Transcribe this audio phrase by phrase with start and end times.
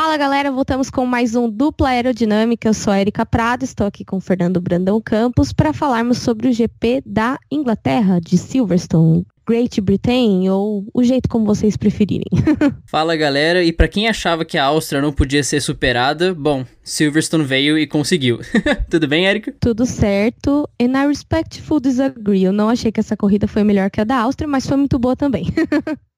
[0.00, 2.66] Fala galera, voltamos com mais um Dupla Aerodinâmica.
[2.66, 6.48] Eu sou a Erika Prado, estou aqui com o Fernando Brandão Campos para falarmos sobre
[6.48, 9.26] o GP da Inglaterra, de Silverstone.
[9.46, 12.24] Great Britain ou o jeito como vocês preferirem.
[12.88, 17.44] Fala galera, e para quem achava que a Áustria não podia ser superada, bom, Silverstone
[17.44, 18.40] veio e conseguiu.
[18.88, 19.54] Tudo bem, Erika?
[19.60, 20.66] Tudo certo.
[20.80, 22.44] And I respectful disagree.
[22.44, 24.98] Eu não achei que essa corrida foi melhor que a da Áustria, mas foi muito
[24.98, 25.44] boa também.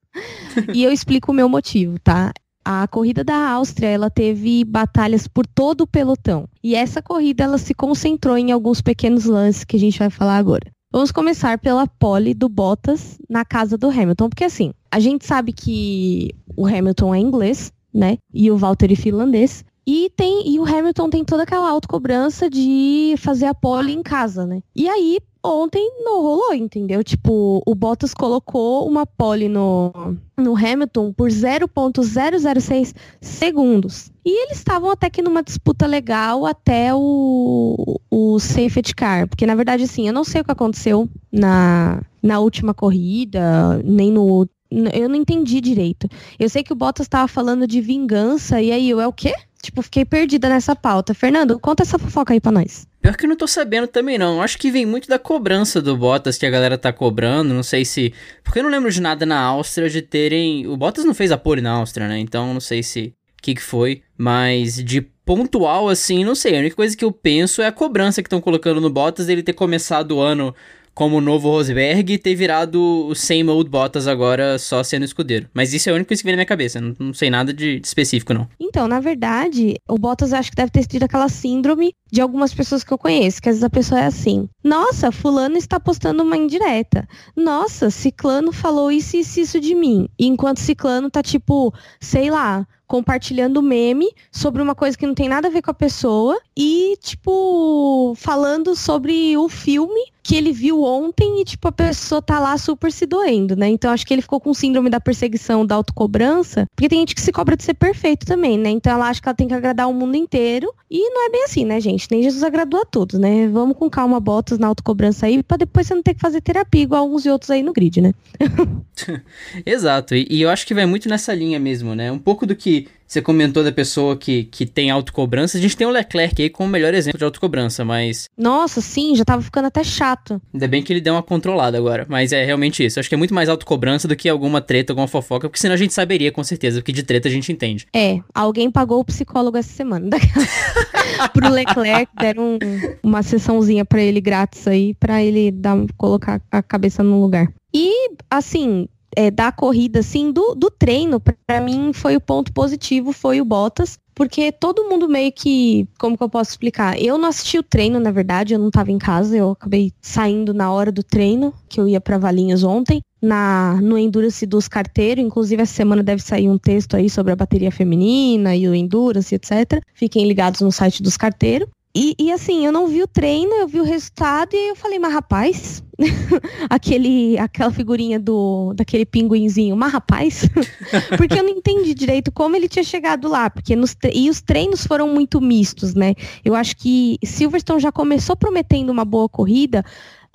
[0.72, 2.32] e eu explico o meu motivo, tá?
[2.64, 6.48] A corrida da Áustria, ela teve batalhas por todo o pelotão.
[6.62, 10.36] E essa corrida, ela se concentrou em alguns pequenos lances que a gente vai falar
[10.36, 10.70] agora.
[10.92, 15.52] Vamos começar pela pole do Bottas na casa do Hamilton, porque assim, a gente sabe
[15.52, 18.18] que o Hamilton é inglês, né?
[18.32, 19.64] E o Valtteri finlandês.
[19.86, 24.46] E, tem, e o Hamilton tem toda aquela autocobrança de fazer a pole em casa,
[24.46, 24.62] né?
[24.76, 27.02] E aí, ontem não rolou, entendeu?
[27.02, 29.92] Tipo, o Bottas colocou uma pole no,
[30.36, 34.12] no Hamilton por 0.006 segundos.
[34.24, 39.28] E eles estavam até que numa disputa legal até o, o safety car.
[39.28, 44.12] Porque, na verdade, assim, eu não sei o que aconteceu na, na última corrida, nem
[44.12, 44.48] no.
[44.70, 46.08] Eu não entendi direito.
[46.38, 49.34] Eu sei que o Bottas estava falando de vingança, e aí eu é o quê?
[49.62, 51.14] Tipo, fiquei perdida nessa pauta.
[51.14, 52.84] Fernando, conta essa fofoca aí pra nós.
[53.00, 54.42] Pior que eu não tô sabendo também, não.
[54.42, 57.54] Acho que vem muito da cobrança do Bottas que a galera tá cobrando.
[57.54, 58.12] Não sei se.
[58.42, 60.66] Porque eu não lembro de nada na Áustria de terem.
[60.66, 62.18] O Bottas não fez a pole na Áustria, né?
[62.18, 63.14] Então não sei se.
[63.38, 64.02] O que, que foi.
[64.18, 66.56] Mas de pontual, assim, não sei.
[66.56, 69.44] A única coisa que eu penso é a cobrança que estão colocando no Bottas dele
[69.44, 70.52] ter começado o ano
[70.94, 75.48] como o novo Rosberg e ter virado o same old Bottas agora só sendo escudeiro.
[75.54, 76.80] Mas isso é única coisa que vem na minha cabeça.
[76.80, 78.48] Não, não sei nada de, de, específico, não.
[78.60, 82.84] Então, na verdade, o Bottas acho que deve ter tido aquela síndrome de algumas pessoas
[82.84, 86.36] que eu conheço, que às vezes a pessoa é assim: Nossa, fulano está postando uma
[86.36, 87.08] indireta.
[87.36, 90.08] Nossa, ciclano falou isso e isso, isso de mim.
[90.18, 95.28] E enquanto ciclano tá tipo, sei lá, compartilhando meme sobre uma coisa que não tem
[95.28, 100.82] nada a ver com a pessoa e, tipo, falando sobre o filme que ele viu
[100.84, 103.68] ontem e, tipo, a pessoa tá lá super se doendo, né?
[103.68, 107.20] Então acho que ele ficou com síndrome da perseguição, da autocobrança, porque tem gente que
[107.20, 108.70] se cobra de ser perfeito também, né?
[108.70, 111.44] Então ela acha que ela tem que agradar o mundo inteiro e não é bem
[111.44, 112.06] assim, né, gente?
[112.10, 113.48] Nem Jesus agradou a todos, né?
[113.48, 116.82] Vamos com calma, botas na autocobrança aí, pra depois você não ter que fazer terapia
[116.82, 118.14] igual uns e outros aí no grid, né?
[119.66, 122.12] Exato, e, e eu acho que vai muito nessa linha mesmo, né?
[122.12, 122.81] Um pouco do que
[123.12, 125.58] você comentou da pessoa que, que tem autocobrança.
[125.58, 128.24] A gente tem o Leclerc aí como o melhor exemplo de autocobrança, mas.
[128.38, 130.40] Nossa, sim, já tava ficando até chato.
[130.52, 132.06] Ainda bem que ele deu uma controlada agora.
[132.08, 132.98] Mas é realmente isso.
[132.98, 135.78] Acho que é muito mais autocobrança do que alguma treta, alguma fofoca, porque senão a
[135.78, 137.86] gente saberia com certeza, porque de treta a gente entende.
[137.94, 140.08] É, alguém pagou o psicólogo essa semana.
[141.34, 142.58] Pro Leclerc, deram um,
[143.02, 147.46] uma sessãozinha para ele grátis aí, para ele dar, colocar a cabeça no lugar.
[147.74, 148.86] E, assim,
[149.16, 153.44] é, da corrida, assim, do, do treino, para mim foi o ponto positivo, foi o
[153.44, 157.00] Bottas, porque todo mundo meio que, como que eu posso explicar?
[157.00, 160.52] Eu não assisti o treino, na verdade, eu não estava em casa, eu acabei saindo
[160.52, 165.24] na hora do treino, que eu ia para Valinhos ontem, na no Endurance dos carteiros,
[165.24, 169.34] inclusive essa semana deve sair um texto aí sobre a bateria feminina e o Endurance,
[169.34, 169.80] etc.
[169.94, 171.68] Fiquem ligados no site dos carteiros.
[171.94, 174.98] E, e, assim, eu não vi o treino, eu vi o resultado e eu falei,
[174.98, 175.84] mas rapaz,
[176.70, 180.48] aquele, aquela figurinha do daquele pinguinzinho, mas rapaz,
[181.18, 184.86] porque eu não entendi direito como ele tinha chegado lá, porque nos, e os treinos
[184.86, 186.14] foram muito mistos, né?
[186.42, 189.84] Eu acho que Silverstone já começou prometendo uma boa corrida,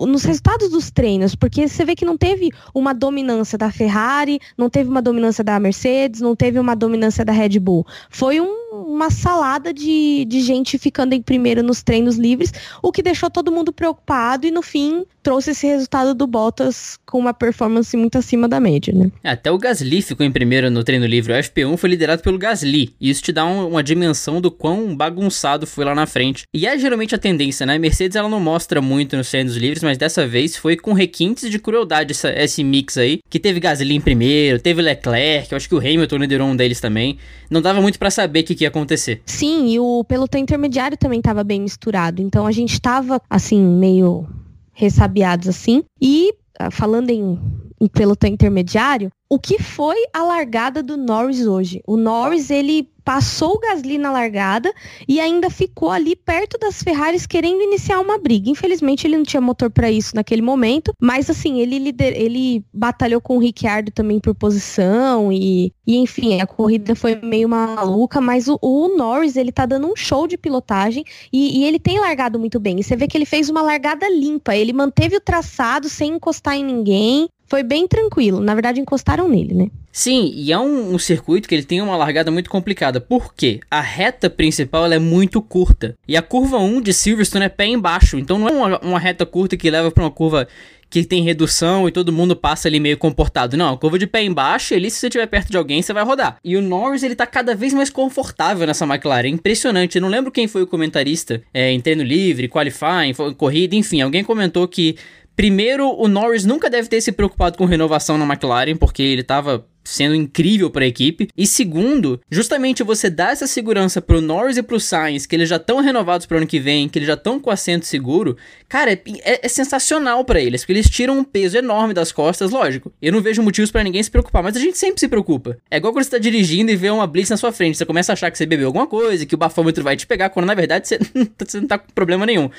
[0.06, 4.70] nos resultados dos treinos, porque você vê que não teve uma dominância da Ferrari, não
[4.70, 7.86] teve uma dominância da Mercedes, não teve uma dominância da Red Bull.
[8.10, 13.02] Foi um, uma salada de, de gente ficando em primeiro nos treinos livres, o que
[13.02, 17.94] deixou todo mundo preocupado e no fim trouxe esse resultado do Bottas com uma performance
[17.96, 19.10] muito acima da média, né?
[19.22, 21.34] É, até o Gasly ficou em primeiro no treino livre.
[21.34, 22.94] O FP1 foi liderado pelo Gasly.
[22.98, 26.44] E isso te dá um, uma dimensão do quão bagunçado foi lá na frente.
[26.54, 27.74] E é geralmente a tendência, né?
[27.74, 31.50] A Mercedes ela não mostra muito nos treinos livres, mas dessa vez foi com requintes
[31.50, 33.20] de crueldade essa, esse mix aí.
[33.30, 36.78] Que teve Gasly em primeiro, teve Leclerc, eu acho que o Hamilton liderou um deles
[36.78, 37.16] também.
[37.50, 39.22] Não dava muito para saber o que, que ia acontecer.
[39.24, 42.20] Sim, e o pelotão intermediário também tava bem misturado.
[42.20, 44.28] Então a gente tava, assim, meio
[44.74, 45.82] ressabiados assim.
[46.00, 47.38] E ah, falando em,
[47.80, 51.80] em pelotão intermediário, o que foi a largada do Norris hoje?
[51.86, 54.70] O Norris ele passou o Gasly na largada
[55.08, 58.50] e ainda ficou ali perto das Ferraris querendo iniciar uma briga.
[58.50, 63.18] Infelizmente ele não tinha motor para isso naquele momento, mas assim, ele lider, ele batalhou
[63.18, 68.46] com o Ricciardo também por posição e, e enfim, a corrida foi meio maluca, mas
[68.46, 71.02] o, o Norris ele tá dando um show de pilotagem
[71.32, 72.78] e, e ele tem largado muito bem.
[72.78, 76.56] E você vê que ele fez uma largada limpa, ele manteve o traçado sem encostar
[76.56, 78.40] em ninguém, foi bem tranquilo.
[78.40, 79.70] Na verdade, encostaram nele, né?
[79.98, 83.00] Sim, e é um, um, circuito que ele tem uma largada muito complicada.
[83.00, 83.58] Por quê?
[83.68, 85.96] A reta principal é muito curta.
[86.06, 88.16] E a curva 1 de Silverstone é pé embaixo.
[88.16, 90.46] Então não é uma, uma reta curta que leva para uma curva
[90.88, 93.56] que tem redução e todo mundo passa ali meio comportado.
[93.56, 96.36] Não, curva de pé embaixo, ali se você estiver perto de alguém, você vai rodar.
[96.44, 99.30] E o Norris, ele tá cada vez mais confortável nessa McLaren.
[99.30, 99.96] Impressionante.
[99.96, 104.00] Eu não lembro quem foi o comentarista é, em treino livre, qualifying, corrida, enfim.
[104.00, 104.94] Alguém comentou que
[105.38, 109.64] Primeiro, o Norris nunca deve ter se preocupado com renovação na McLaren, porque ele estava
[109.84, 111.28] sendo incrível para a equipe.
[111.36, 115.54] E segundo, justamente você dá essa segurança pro Norris e pro Sainz, que eles já
[115.54, 118.36] estão renovados pro ano que vem, que eles já estão com assento seguro,
[118.68, 122.50] cara, é, é, é sensacional para eles, porque eles tiram um peso enorme das costas,
[122.50, 122.92] lógico.
[123.00, 125.56] Eu não vejo motivos para ninguém se preocupar, mas a gente sempre se preocupa.
[125.70, 128.10] É igual quando você tá dirigindo e vê uma blitz na sua frente, você começa
[128.10, 130.54] a achar que você bebeu alguma coisa, que o bafômetro vai te pegar, quando na
[130.54, 130.98] verdade você,
[131.38, 132.50] você não tá com problema nenhum.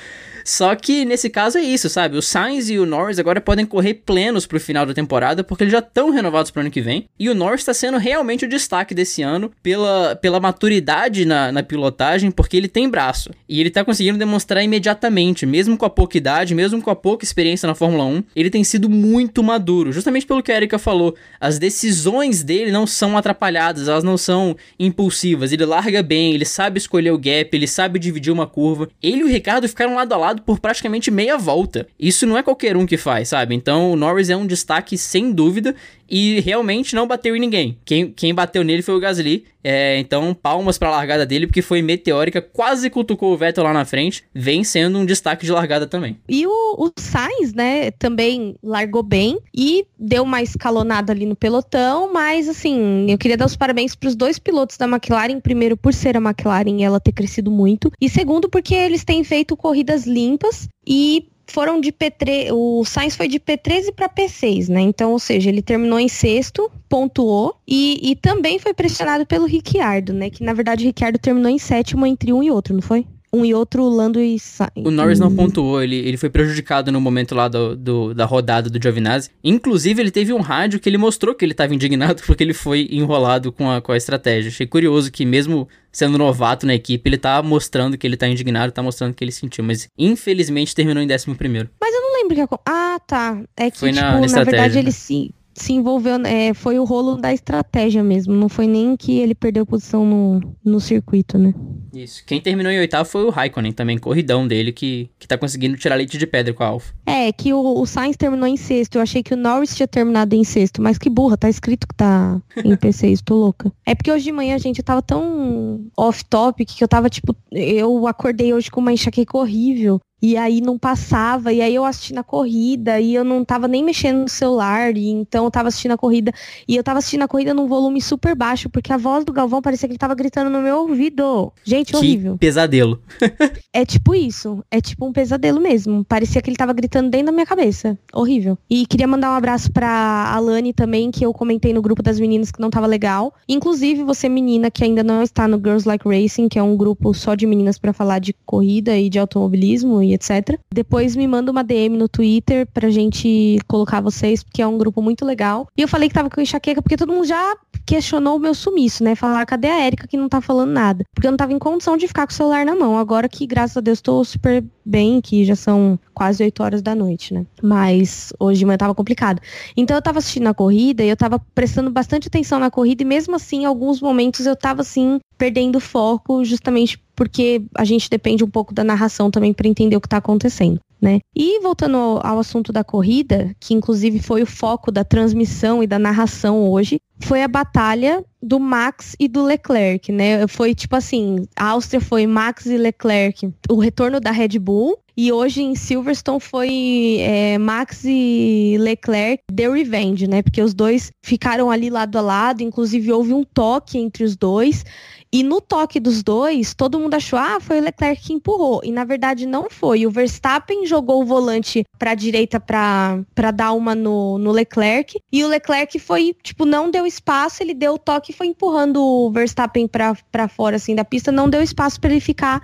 [0.44, 2.18] Só que nesse caso é isso, sabe?
[2.18, 5.72] O Sainz e o Norris agora podem correr plenos pro final da temporada, porque eles
[5.72, 7.06] já estão renovados pro ano que vem.
[7.20, 11.64] E o Norris está sendo realmente o destaque desse ano pela, pela maturidade na, na
[11.64, 13.32] pilotagem, porque ele tem braço.
[13.48, 17.24] E ele está conseguindo demonstrar imediatamente, mesmo com a pouca idade, mesmo com a pouca
[17.24, 19.92] experiência na Fórmula 1, ele tem sido muito maduro.
[19.92, 24.56] Justamente pelo que a Erika falou, as decisões dele não são atrapalhadas, elas não são
[24.80, 25.52] impulsivas.
[25.52, 28.90] Ele larga bem, ele sabe escolher o gap, ele sabe dividir uma curva.
[29.02, 31.88] Ele e o Ricardo ficaram lado a lado por praticamente meia volta.
[32.00, 33.56] Isso não é qualquer um que faz, sabe?
[33.56, 35.76] Então o Norris é um destaque sem dúvida
[36.10, 37.78] e realmente não bateu em ninguém.
[37.86, 39.46] Quem, quem bateu nele foi o Gasly.
[39.62, 43.74] É, então, palmas para a largada dele, porque foi meteórica, quase cutucou o Vettel lá
[43.74, 46.18] na frente, vem sendo um destaque de largada também.
[46.30, 52.12] E o, o Sainz, né, também largou bem e deu uma escalonada ali no pelotão,
[52.14, 55.94] mas assim, eu queria dar os parabéns para os dois pilotos da McLaren, primeiro por
[55.94, 60.06] ser a McLaren e ela ter crescido muito, e segundo porque eles têm feito corridas
[60.06, 64.82] limpas e foram de P3, o Sainz foi de P13 para P6, né?
[64.82, 70.14] Então, ou seja, ele terminou em sexto, pontuou e, e também foi pressionado pelo Ricciardo,
[70.14, 70.30] né?
[70.30, 73.06] Que na verdade o Ricciardo terminou em sétimo entre um e outro, não foi?
[73.32, 74.86] Um e outro Lando e Sainz.
[74.86, 78.70] O Norris não pontuou, ele, ele foi prejudicado no momento lá do, do, da rodada
[78.70, 79.30] do Giovinazzi.
[79.44, 82.88] Inclusive, ele teve um rádio que ele mostrou que ele estava indignado porque ele foi
[82.92, 84.50] enrolado com a, com a estratégia.
[84.50, 88.72] Achei curioso que mesmo sendo novato na equipe, ele tá mostrando que ele tá indignado,
[88.72, 91.70] tá mostrando que ele sentiu, mas infelizmente terminou em décimo primeiro.
[91.82, 92.56] Mas eu não lembro que...
[92.66, 93.42] Ah, tá.
[93.58, 96.84] É que, foi tipo, na, na, na verdade, ele sim se envolveu, é, foi o
[96.84, 101.54] rolo da estratégia mesmo, não foi nem que ele perdeu posição no, no circuito, né?
[101.94, 102.24] Isso.
[102.26, 105.96] Quem terminou em oitavo foi o Raikkonen, também, corridão dele, que, que tá conseguindo tirar
[105.96, 106.94] leite de pedra com a Alfa.
[107.06, 110.36] É, que o, o Sainz terminou em sexto, eu achei que o Norris tinha terminado
[110.36, 113.72] em sexto, mas que burra, tá escrito que tá em P6, tô louca.
[113.86, 118.08] É porque hoje de manhã, gente, eu tava tão off-topic que eu tava, tipo, eu
[118.08, 120.00] acordei hoje com uma enxaqueca horrível.
[120.22, 123.84] E aí não passava, e aí eu assistindo a corrida, e eu não tava nem
[123.84, 126.32] mexendo no celular, e então eu tava assistindo a corrida,
[126.68, 129.62] e eu tava assistindo a corrida num volume super baixo, porque a voz do Galvão
[129.62, 131.52] parecia que ele tava gritando no meu ouvido.
[131.64, 132.38] Gente, que horrível.
[132.38, 133.02] pesadelo.
[133.74, 136.04] é tipo isso, é tipo um pesadelo mesmo.
[136.04, 137.98] Parecia que ele tava gritando dentro da minha cabeça.
[138.14, 138.58] Horrível.
[138.70, 142.52] E queria mandar um abraço pra Alane também, que eu comentei no grupo das meninas
[142.52, 143.34] que não tava legal.
[143.48, 147.14] Inclusive, você menina que ainda não está no Girls Like Racing, que é um grupo
[147.14, 150.60] só de meninas para falar de corrida e de automobilismo etc.
[150.74, 155.02] Depois me manda uma DM no Twitter pra gente colocar vocês, porque é um grupo
[155.02, 155.68] muito legal.
[155.78, 159.04] E eu falei que tava com enxaqueca porque todo mundo já questionou o meu sumiço,
[159.04, 159.16] né?
[159.16, 161.04] Falar, cadê a Erika que não tá falando nada?
[161.14, 162.98] Porque eu não tava em condição de ficar com o celular na mão.
[162.98, 166.94] Agora que, graças a Deus, tô super bem, que já são quase 8 horas da
[166.94, 167.46] noite, né?
[167.62, 169.42] Mas hoje de manhã tava complicado.
[169.76, 173.06] Então eu tava assistindo a corrida e eu tava prestando bastante atenção na corrida e
[173.06, 178.50] mesmo assim, alguns momentos eu tava assim, perdendo foco, justamente porque a gente depende um
[178.50, 180.80] pouco da narração também para entender o que está acontecendo.
[181.02, 181.20] Né?
[181.36, 185.88] E voltando ao, ao, assunto da corrida, que inclusive foi o foco da transmissão e
[185.88, 190.46] da narração hoje, foi a batalha do Max e do Leclerc, né?
[190.48, 195.34] Foi tipo assim, a Áustria foi Max e Leclerc, o retorno da Red Bull, e
[195.34, 200.42] hoje em Silverstone foi é, Max e Leclerc The Revenge, né?
[200.42, 204.86] Porque os dois ficaram ali lado a lado, inclusive houve um toque entre os dois.
[205.32, 208.82] E no toque dos dois, todo mundo achou, ah, foi o Leclerc que empurrou.
[208.84, 210.06] E na verdade não foi.
[210.06, 215.20] O Verstappen jogou o volante para a direita para dar uma no, no Leclerc.
[215.32, 219.04] E o Leclerc foi, tipo, não deu espaço, ele deu o toque e foi empurrando
[219.04, 221.32] o Verstappen para fora, assim, da pista.
[221.32, 222.62] Não deu espaço para ele ficar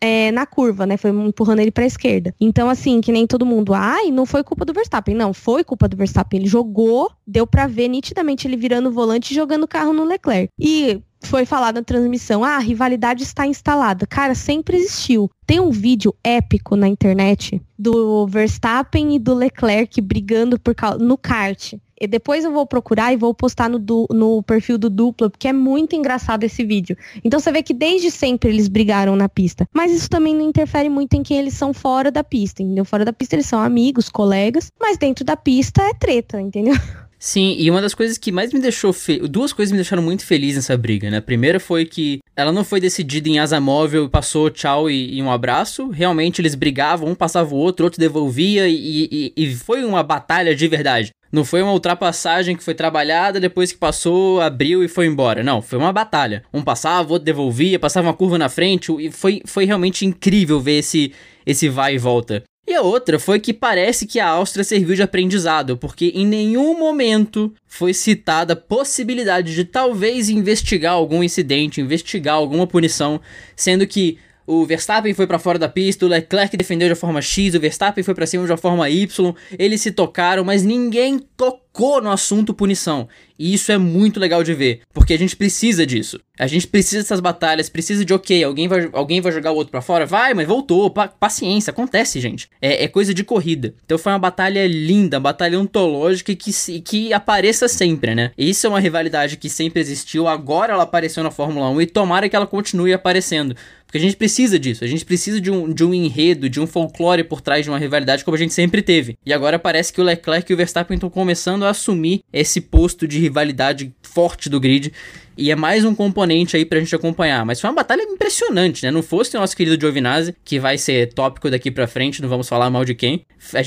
[0.00, 0.96] é, na curva, né?
[0.96, 2.34] Foi empurrando ele para a esquerda.
[2.40, 5.14] Então, assim, que nem todo mundo, ai, não foi culpa do Verstappen.
[5.14, 6.40] Não, foi culpa do Verstappen.
[6.40, 10.04] Ele jogou, deu para ver nitidamente ele virando o volante e jogando o carro no
[10.04, 10.50] Leclerc.
[10.58, 14.06] E foi falado na transmissão, ah, a rivalidade está instalada.
[14.06, 15.30] Cara, sempre existiu.
[15.46, 21.74] Tem um vídeo épico na internet do Verstappen e do Leclerc brigando por no kart.
[22.00, 25.48] E depois eu vou procurar e vou postar no, du, no perfil do Dupla, porque
[25.48, 26.96] é muito engraçado esse vídeo.
[27.24, 29.66] Então você vê que desde sempre eles brigaram na pista.
[29.72, 32.84] Mas isso também não interfere muito em quem eles são fora da pista, entendeu?
[32.84, 36.74] Fora da pista eles são amigos, colegas, mas dentro da pista é treta, entendeu?
[37.26, 38.92] Sim, e uma das coisas que mais me deixou.
[38.92, 39.18] Fe...
[39.18, 41.16] Duas coisas me deixaram muito feliz nessa briga, né?
[41.16, 45.20] A primeira foi que ela não foi decidida em asa móvel, passou tchau e, e
[45.20, 45.88] um abraço.
[45.88, 50.04] Realmente eles brigavam, um passava o outro, o outro devolvia e, e, e foi uma
[50.04, 51.10] batalha de verdade.
[51.32, 55.42] Não foi uma ultrapassagem que foi trabalhada, depois que passou, abriu e foi embora.
[55.42, 56.44] Não, foi uma batalha.
[56.54, 60.78] Um passava, outro devolvia, passava uma curva na frente, e foi, foi realmente incrível ver
[60.78, 61.12] esse,
[61.44, 62.44] esse vai e volta.
[62.66, 66.76] E a outra foi que parece que a Áustria serviu de aprendizado, porque em nenhum
[66.76, 73.20] momento foi citada a possibilidade de talvez investigar algum incidente, investigar alguma punição,
[73.54, 77.54] sendo que o Verstappen foi para fora da pista, o Leclerc defendeu de forma X,
[77.54, 82.00] o Verstappen foi para cima de uma forma Y, eles se tocaram, mas ninguém tocou
[82.00, 83.08] no assunto punição.
[83.38, 86.18] E isso é muito legal de ver, porque a gente precisa disso.
[86.38, 89.70] A gente precisa dessas batalhas, precisa de ok, alguém vai, alguém vai jogar o outro
[89.70, 90.06] para fora?
[90.06, 92.48] Vai, mas voltou, pa paciência, acontece, gente.
[92.62, 93.74] É, é, coisa de corrida.
[93.84, 98.32] Então foi uma batalha linda, uma batalha ontológica que, que apareça sempre, né?
[98.38, 102.28] Isso é uma rivalidade que sempre existiu, agora ela apareceu na Fórmula 1 e tomara
[102.28, 103.54] que ela continue aparecendo.
[103.86, 106.66] Porque a gente precisa disso, a gente precisa de um, de um enredo, de um
[106.66, 109.16] folclore por trás de uma rivalidade como a gente sempre teve.
[109.24, 113.06] E agora parece que o Leclerc e o Verstappen estão começando a assumir esse posto
[113.06, 114.92] de rivalidade forte do grid
[115.36, 117.44] e é mais um componente aí pra gente acompanhar.
[117.44, 118.90] Mas foi uma batalha impressionante, né?
[118.90, 122.48] Não fosse o nosso querido Giovinazzi, que vai ser tópico daqui pra frente, não vamos
[122.48, 123.24] falar mal de quem.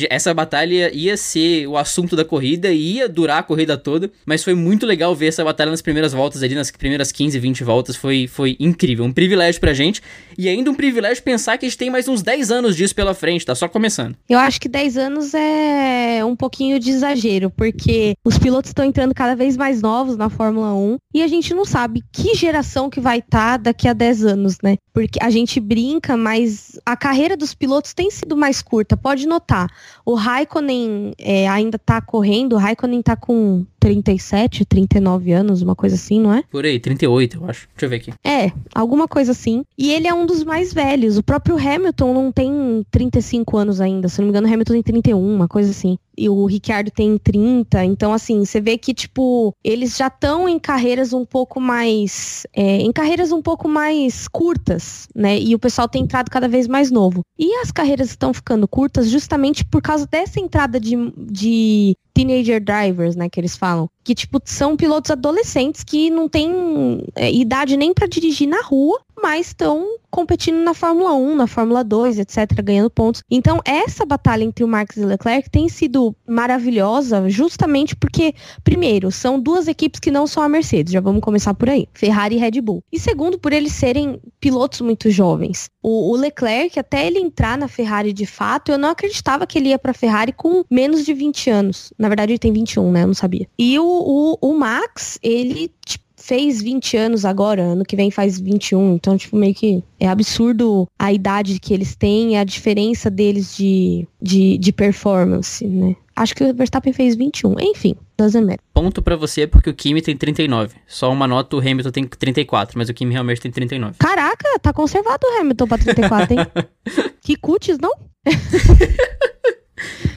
[0.10, 4.54] Essa batalha ia ser o assunto da corrida, ia durar a corrida toda, mas foi
[4.54, 7.96] muito legal ver essa batalha nas primeiras voltas ali, nas primeiras 15, 20 voltas.
[7.96, 9.06] Foi, foi incrível.
[9.06, 10.02] Um privilégio pra gente.
[10.38, 13.14] E ainda um privilégio pensar que a gente tem mais uns 10 anos disso pela
[13.14, 14.16] frente, tá só começando.
[14.28, 19.14] Eu acho que 10 anos é um pouquinho de exagero, porque os pilotos estão entrando
[19.14, 23.00] cada vez mais novos na Fórmula 1 e a gente não sabe que geração que
[23.00, 24.78] vai estar tá daqui a 10 anos, né?
[24.94, 28.98] Porque a gente brinca, mas a carreira dos pilotos tem sido mais curta.
[28.98, 29.68] Pode notar,
[30.06, 35.96] o Raikkonen é, ainda tá correndo, o Raikkonen tá com 37, 39 anos, uma coisa
[35.96, 36.44] assim, não é?
[36.52, 37.68] Por aí, 38, eu acho.
[37.70, 38.14] Deixa eu ver aqui.
[38.24, 39.64] É, alguma coisa assim.
[39.78, 41.18] E ele é um dos mais velhos.
[41.18, 42.52] O próprio Hamilton não tem
[42.92, 44.08] 35 anos ainda.
[44.10, 47.18] Se não me engano, o Hamilton tem 31, uma coisa assim e o Ricciardo tem
[47.18, 47.86] 30.
[47.86, 52.46] Então, assim, você vê que, tipo, eles já estão em carreiras um pouco mais.
[52.54, 55.40] É, em carreiras um pouco mais curtas, né?
[55.40, 57.22] E o pessoal tem entrado cada vez mais novo.
[57.38, 63.16] E as carreiras estão ficando curtas justamente por causa dessa entrada de, de teenager drivers,
[63.16, 67.94] né, que eles falam, que tipo são pilotos adolescentes que não têm é, idade nem
[67.94, 72.90] para dirigir na rua, mas estão competindo na Fórmula 1, na Fórmula 2, etc, ganhando
[72.90, 73.22] pontos.
[73.30, 79.12] Então, essa batalha entre o Max e o Leclerc tem sido maravilhosa, justamente porque primeiro,
[79.12, 82.40] são duas equipes que não são a Mercedes, já vamos começar por aí, Ferrari e
[82.40, 82.84] Red Bull.
[82.92, 85.70] E segundo, por eles serem pilotos muito jovens.
[85.82, 89.70] O, o Leclerc, até ele entrar na Ferrari de fato, eu não acreditava que ele
[89.70, 91.94] ia para Ferrari com menos de 20 anos.
[91.98, 93.04] Na verdade, ele tem 21, né?
[93.04, 93.48] Eu não sabia.
[93.58, 98.40] E o, o, o Max, ele tipo, fez 20 anos agora, ano que vem faz
[98.40, 103.10] 21, então, tipo, meio que é absurdo a idade que eles têm e a diferença
[103.10, 105.96] deles de, de, de performance, né?
[106.16, 107.56] Acho que o Verstappen fez 21.
[107.62, 108.60] Enfim, doesn't matter.
[108.74, 110.76] Ponto para você porque o Kimi tem 39.
[110.86, 113.96] Só uma nota, o Hamilton tem 34, mas o Kimi realmente tem 39.
[113.98, 116.40] Caraca, tá conservado o Hamilton pra 34, hein?
[117.24, 117.94] que cutis, não?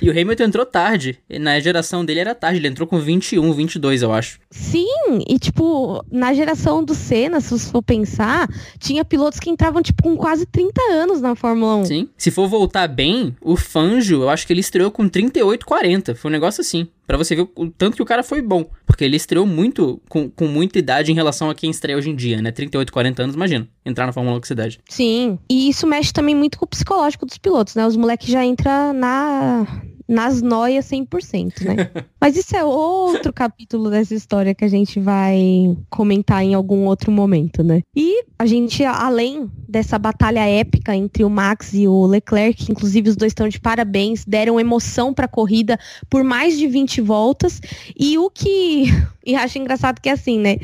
[0.00, 1.19] E o Hamilton entrou tarde.
[1.40, 4.38] Na geração dele era tarde, ele entrou com 21, 22, eu acho.
[4.50, 4.87] Sim,
[5.28, 10.02] e tipo, na geração do Senna, se você for pensar, tinha pilotos que entravam tipo
[10.02, 11.85] com quase 30 anos na Fórmula 1.
[11.87, 12.09] Sim.
[12.16, 16.14] Se for voltar bem, o Fangio, eu acho que ele estreou com 38, 40.
[16.14, 16.88] Foi um negócio assim.
[17.12, 18.64] Para você ver o tanto que o cara foi bom.
[18.87, 22.16] Porque ele estreou muito, com, com muita idade em relação a quem estreia hoje em
[22.16, 22.50] dia, né?
[22.50, 23.69] 38, 40 anos, imagina.
[23.85, 24.81] Entrar na Fórmula 1 com essa idade.
[24.88, 25.38] Sim.
[25.47, 27.87] E isso mexe também muito com o psicológico dos pilotos, né?
[27.87, 29.66] Os moleques já entram na,
[30.12, 31.90] nas noias 100%, né?
[32.21, 37.11] Mas isso é outro capítulo dessa história que a gente vai comentar em algum outro
[37.11, 37.81] momento, né?
[37.97, 43.16] E a gente, além dessa batalha épica entre o Max e o Leclerc, inclusive os
[43.16, 45.78] dois estão de parabéns, deram emoção para a corrida
[46.11, 47.61] por mais de 20 voltas.
[47.99, 48.87] E o que.
[49.25, 50.57] E acho engraçado que é assim, né?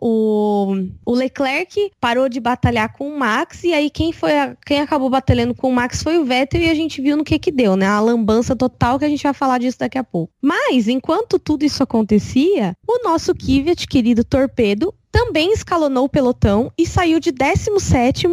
[0.00, 0.74] O,
[1.04, 5.08] o Leclerc parou de batalhar com o Max e aí quem foi a, quem acabou
[5.08, 7.76] batalhando com o Max foi o Vettel e a gente viu no que que deu,
[7.76, 7.86] né?
[7.86, 10.32] A lambança total que a gente vai falar disso daqui a pouco.
[10.42, 16.86] Mas enquanto tudo isso acontecia, o nosso Kvyat, querido torpedo, também escalonou o pelotão e
[16.86, 18.26] saiu de 17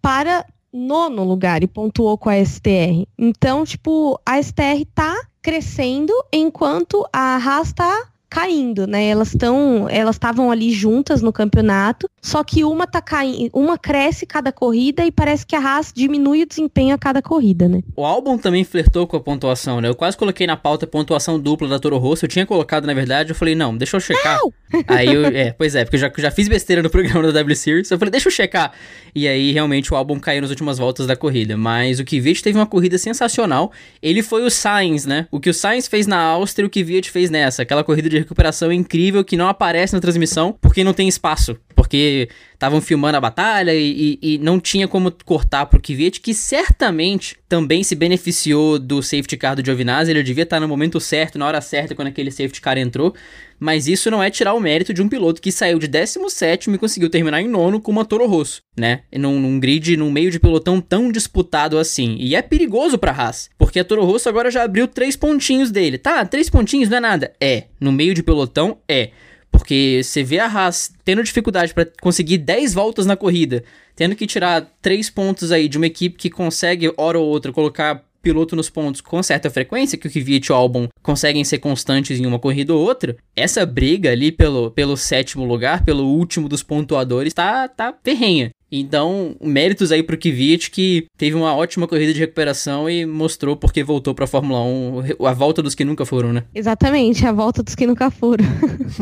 [0.00, 3.04] para nono lugar e pontuou com a STR.
[3.18, 9.08] Então, tipo, a STR tá crescendo enquanto a Haas tá caindo, né?
[9.08, 14.24] Elas estão, elas estavam ali juntas no campeonato, só que uma tá caindo, uma cresce
[14.24, 17.82] cada corrida e parece que a Haas diminui o desempenho a cada corrida, né?
[17.96, 19.88] O álbum também flertou com a pontuação, né?
[19.88, 23.30] Eu quase coloquei na pauta pontuação dupla da Toro Rosso, eu tinha colocado na verdade,
[23.30, 24.38] eu falei, não, deixa eu checar.
[24.38, 24.52] Não!
[24.86, 27.56] Aí eu, é, pois é, porque eu já, já fiz besteira no programa da W
[27.56, 28.72] Series, eu falei, deixa eu checar.
[29.12, 32.56] E aí realmente o álbum caiu nas últimas voltas da corrida, mas o Kvyat teve
[32.56, 33.72] uma corrida sensacional.
[34.00, 35.26] Ele foi o Sainz, né?
[35.32, 38.72] O que o Sainz fez na Áustria, o Kvyat fez nessa, aquela corrida de recuperação
[38.72, 41.56] incrível que não aparece na transmissão porque não tem espaço.
[41.74, 46.34] Porque estavam filmando a batalha e, e, e, não tinha como cortar pro Kvyat, que
[46.34, 50.10] certamente também se beneficiou do safety car do Giovinazzi.
[50.10, 53.14] Ele devia estar no momento certo, na hora certa, quando aquele safety car entrou.
[53.60, 56.78] Mas isso não é tirar o mérito de um piloto que saiu de 17 e
[56.78, 59.02] conseguiu terminar em nono com uma Toro Rosso, né?
[59.12, 62.16] Num, num grid, num meio de pelotão tão disputado assim.
[62.18, 65.98] E é perigoso pra Haas, porque a Toro Rosso agora já abriu três pontinhos dele.
[65.98, 67.32] Tá, três pontinhos não é nada.
[67.38, 69.10] É, no meio de pelotão é.
[69.52, 73.64] Porque você vê a Haas tendo dificuldade para conseguir 10 voltas na corrida,
[73.96, 78.04] tendo que tirar 3 pontos aí de uma equipe que consegue, hora ou outra, colocar
[78.22, 82.18] piloto nos pontos com certa frequência, que o Kvyat e o Albon conseguem ser constantes
[82.18, 86.62] em uma corrida ou outra, essa briga ali pelo, pelo sétimo lugar, pelo último dos
[86.62, 88.50] pontuadores, tá, tá ferrenha.
[88.70, 93.82] Então, méritos aí pro Kvyat, que teve uma ótima corrida de recuperação e mostrou porque
[93.82, 96.44] voltou pra Fórmula 1, a volta dos que nunca foram, né?
[96.54, 98.44] Exatamente, a volta dos que nunca foram.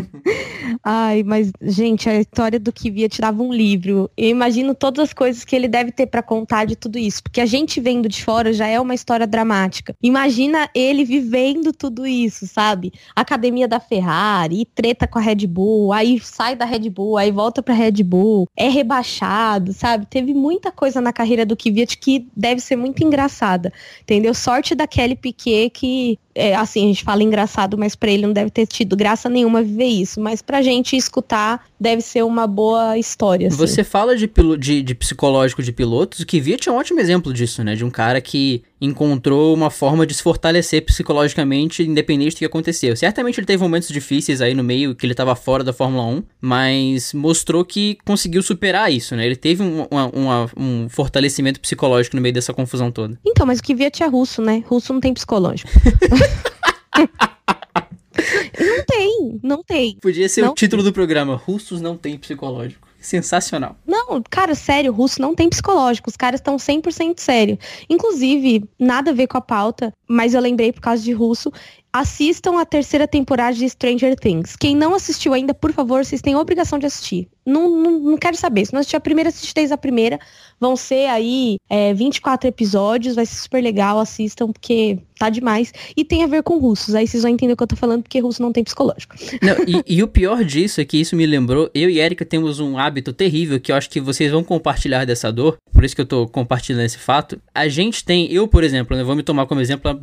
[0.83, 4.11] Ai, mas, gente, a história do Kvyat dava um livro.
[4.17, 7.41] Eu imagino todas as coisas que ele deve ter para contar de tudo isso, porque
[7.41, 9.95] a gente vendo de fora já é uma história dramática.
[10.03, 12.93] Imagina ele vivendo tudo isso, sabe?
[13.15, 17.63] Academia da Ferrari, treta com a Red Bull, aí sai da Red Bull, aí volta
[17.63, 20.07] pra Red Bull, é rebaixado engraçado, sabe?
[20.07, 24.33] Teve muita coisa na carreira do Kvyat que deve ser muito engraçada, entendeu?
[24.33, 28.33] Sorte da Kelly Piquet que é, assim, a gente fala engraçado, mas para ele não
[28.33, 30.21] deve ter tido graça nenhuma viver isso.
[30.21, 33.49] Mas pra gente escutar, deve ser uma boa história.
[33.49, 33.57] Assim.
[33.57, 37.65] Você fala de, de, de psicológico de pilotos, o Kvyat é um ótimo exemplo disso,
[37.65, 37.75] né?
[37.75, 42.97] De um cara que encontrou uma forma de se fortalecer psicologicamente, independente do que aconteceu.
[42.97, 46.23] Certamente ele teve momentos difíceis aí no meio, que ele estava fora da Fórmula 1,
[46.41, 49.27] mas mostrou que conseguiu superar isso, né?
[49.27, 53.19] Ele teve um, uma, um fortalecimento psicológico no meio dessa confusão toda.
[53.27, 54.63] Então, mas o Kvyat é russo, né?
[54.67, 55.69] Russo não tem psicológico.
[58.59, 59.97] não tem, não tem.
[60.01, 60.91] Podia ser não o título tem.
[60.91, 62.89] do programa: Russos não têm psicológico.
[63.01, 63.77] Sensacional.
[63.87, 66.11] Não, cara, sério, russo não tem psicológico.
[66.11, 67.57] Os caras estão 100% sério.
[67.89, 71.53] Inclusive, nada a ver com a pauta, mas eu lembrei por causa de russo.
[71.93, 74.57] Assistam a terceira temporada de Stranger Things.
[74.57, 77.29] Quem não assistiu ainda, por favor, vocês têm obrigação de assistir.
[77.47, 78.67] Não, não, não quero saber.
[78.67, 80.21] Se não assistir a primeira, assiste desde a primeira.
[80.61, 85.73] Vão ser aí é, 24 episódios, vai ser super legal, assistam, porque tá demais.
[85.97, 86.95] E tem a ver com russos.
[86.95, 89.17] Aí vocês vão entender o que eu tô falando, porque russo não tem psicológico.
[89.43, 92.61] Não, e, e, o pior disso é que isso me lembrou, eu e Erika temos
[92.61, 96.03] um hábito terrível que eu acho que vocês vão compartilhar dessa dor, por isso que
[96.03, 97.41] eu tô compartilhando esse fato.
[97.55, 99.99] A gente tem, eu, por exemplo, né, vou me tomar como exemplo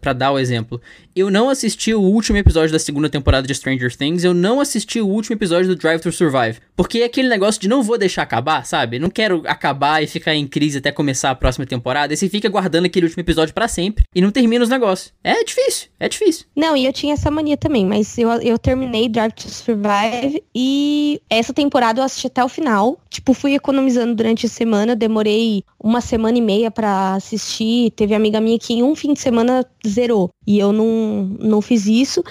[0.00, 0.80] para dar o exemplo.
[1.14, 5.00] Eu não assisti o último episódio da segunda temporada de Stranger Things, eu não assisti
[5.00, 6.58] o último episódio do Drive to Survive.
[6.76, 8.98] Porque é aquele negócio de não vou deixar acabar, sabe?
[8.98, 12.12] Não quero acabar e ficar em crise até começar a próxima temporada.
[12.12, 15.12] E você fica guardando aquele último episódio para sempre e não termina os negócios.
[15.22, 16.46] É difícil, é difícil.
[16.56, 21.20] Não, e eu tinha essa mania também, mas eu, eu terminei Drive to Survive e
[21.28, 22.98] essa temporada eu assisti até o final.
[23.10, 27.90] Tipo, fui economizando durante a semana, demorei uma semana e meia para assistir.
[27.92, 30.30] Teve amiga minha que em um fim de semana zerou.
[30.46, 32.22] E eu não, não fiz isso.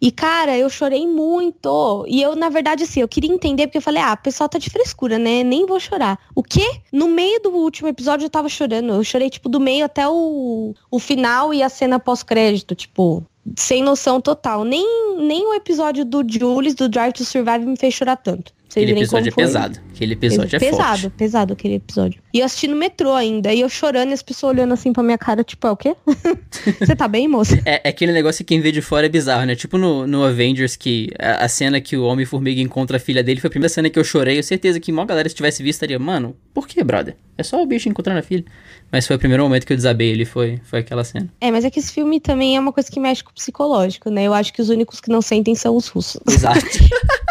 [0.00, 2.04] E, cara, eu chorei muito.
[2.06, 4.58] E eu, na verdade, assim, eu queria entender, porque eu falei, ah, o pessoal tá
[4.58, 5.42] de frescura, né?
[5.42, 6.18] Nem vou chorar.
[6.34, 6.80] O quê?
[6.92, 8.92] No meio do último episódio eu tava chorando.
[8.92, 13.24] Eu chorei, tipo, do meio até o, o final e a cena pós-crédito, tipo,
[13.56, 14.62] sem noção total.
[14.62, 18.52] Nem, nem o episódio do Julius, do Drive to Survive, me fez chorar tanto.
[18.82, 19.78] Aquele episódio é pesado.
[19.94, 20.86] Aquele episódio é pesado, forte.
[20.86, 22.20] Pesado, pesado aquele episódio.
[22.32, 23.52] E eu assisti no metrô ainda.
[23.52, 25.94] E eu chorando e as pessoas olhando assim pra minha cara, tipo, é o quê?
[26.80, 27.60] Você tá bem, moça?
[27.64, 29.54] É, é, aquele negócio que quem vê de fora é bizarro, né?
[29.54, 33.40] Tipo no, no Avengers, que a, a cena que o Homem-Formiga encontra a filha dele
[33.40, 34.38] foi a primeira cena que eu chorei.
[34.38, 37.16] Eu certeza que uma galera, se tivesse visto, estaria, mano, por que, brother?
[37.36, 38.44] É só o bicho encontrando a filha.
[38.90, 41.28] Mas foi o primeiro momento que eu desabei ele, foi, foi aquela cena.
[41.40, 44.10] É, mas é que esse filme também é uma coisa que mexe com o psicológico,
[44.10, 44.24] né?
[44.24, 46.20] Eu acho que os únicos que não sentem são os russos.
[46.28, 46.60] Exato.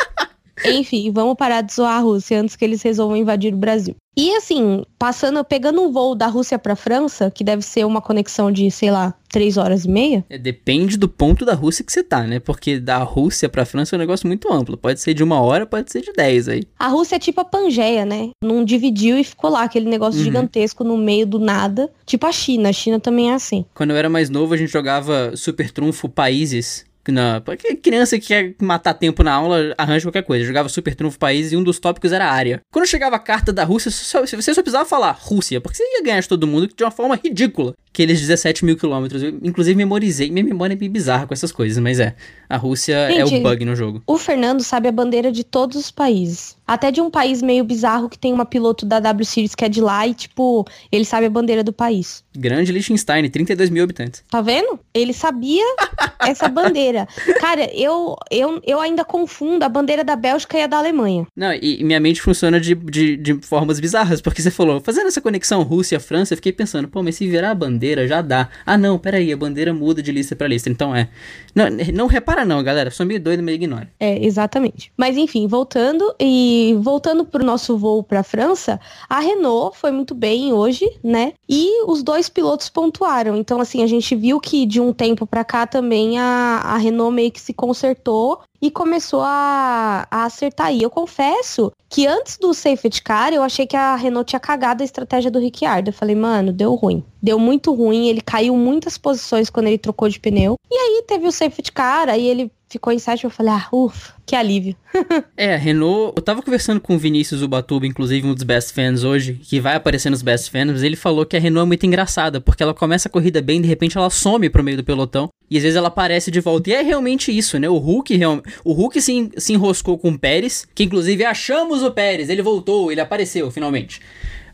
[0.66, 3.96] Enfim, vamos parar de zoar a Rússia antes que eles resolvam invadir o Brasil.
[4.16, 8.52] E assim, passando, pegando um voo da Rússia para França, que deve ser uma conexão
[8.52, 10.24] de, sei lá, três horas e meia.
[10.30, 12.40] É, depende do ponto da Rússia que você tá, né?
[12.40, 14.78] Porque da Rússia para França é um negócio muito amplo.
[14.78, 16.62] Pode ser de uma hora, pode ser de dez aí.
[16.78, 18.30] A Rússia é tipo a Pangeia, né?
[18.44, 20.26] Não dividiu e ficou lá, aquele negócio uhum.
[20.26, 21.92] gigantesco no meio do nada.
[22.06, 22.70] Tipo a China.
[22.70, 23.66] A China também é assim.
[23.74, 27.42] Quando eu era mais novo, a gente jogava Super Trunfo Países Na,
[27.82, 30.46] criança que quer matar tempo na aula arranja qualquer coisa.
[30.46, 32.62] Jogava Super Trunfo País e um dos tópicos era área.
[32.72, 36.04] Quando chegava a carta da Rússia, só, você só precisava falar Rússia, porque você ia
[36.04, 37.74] ganhar de todo mundo de uma forma ridícula.
[37.94, 39.22] Aqueles 17 mil quilômetros.
[39.22, 40.32] Eu, inclusive, memorizei.
[40.32, 42.16] Minha memória é bem bizarra com essas coisas, mas é.
[42.50, 44.02] A Rússia Gente, é o bug no jogo.
[44.08, 46.58] O Fernando sabe a bandeira de todos os países.
[46.66, 49.70] Até de um país meio bizarro que tem uma piloto da W Series que é
[49.70, 52.24] de lá e, tipo, ele sabe a bandeira do país.
[52.36, 54.24] Grande Liechtenstein, 32 mil habitantes.
[54.30, 54.80] Tá vendo?
[54.94, 55.64] Ele sabia
[56.22, 57.08] essa bandeira.
[57.40, 61.28] Cara, eu, eu, eu ainda confundo a bandeira da Bélgica e a da Alemanha.
[61.36, 65.22] Não, e minha mente funciona de, de, de formas bizarras, porque você falou, fazendo essa
[65.22, 68.50] conexão Rússia-França, eu fiquei pensando, pô, mas se virar a bandeira já dá.
[68.66, 70.70] Ah, não, peraí, a bandeira muda de lista para lista.
[70.70, 71.10] Então é.
[71.54, 72.90] Não, não repara, não, galera.
[72.92, 73.90] Sou meio doido, meio ignora.
[74.00, 74.92] É, exatamente.
[74.98, 80.54] Mas enfim, voltando e voltando pro nosso voo pra França, a Renault foi muito bem
[80.54, 81.34] hoje, né?
[81.48, 83.36] E os dois pilotos pontuaram.
[83.36, 87.14] Então, assim, a gente viu que de um tempo para cá também a, a Renault
[87.14, 90.74] meio que se consertou e começou a, a acertar.
[90.74, 94.82] E eu confesso que antes do safety car, eu achei que a Renault tinha cagado
[94.82, 95.90] a estratégia do Ricciardo.
[95.90, 97.04] Eu falei, mano, deu ruim.
[97.22, 100.56] Deu muito ruim, ele caiu muitas posições quando ele trocou de pneu.
[100.72, 104.14] E aí teve o safety car, aí ele ficou em sétimo, eu falei, ah, ufa,
[104.26, 104.76] que alívio.
[105.38, 109.36] é, Renault, eu tava conversando com o Vinícius Ubatuba, inclusive um dos best fans hoje,
[109.36, 112.62] que vai aparecer nos best fans, ele falou que a Renault é muito engraçada, porque
[112.62, 115.64] ela começa a corrida bem, de repente ela some pro meio do pelotão, e às
[115.64, 116.70] vezes ela aparece de volta.
[116.70, 117.70] E é realmente isso, né?
[117.70, 118.20] O Hulk,
[118.64, 122.92] o Hulk se, se enroscou com o Pérez, que inclusive achamos o Pérez, ele voltou,
[122.92, 124.02] ele apareceu finalmente.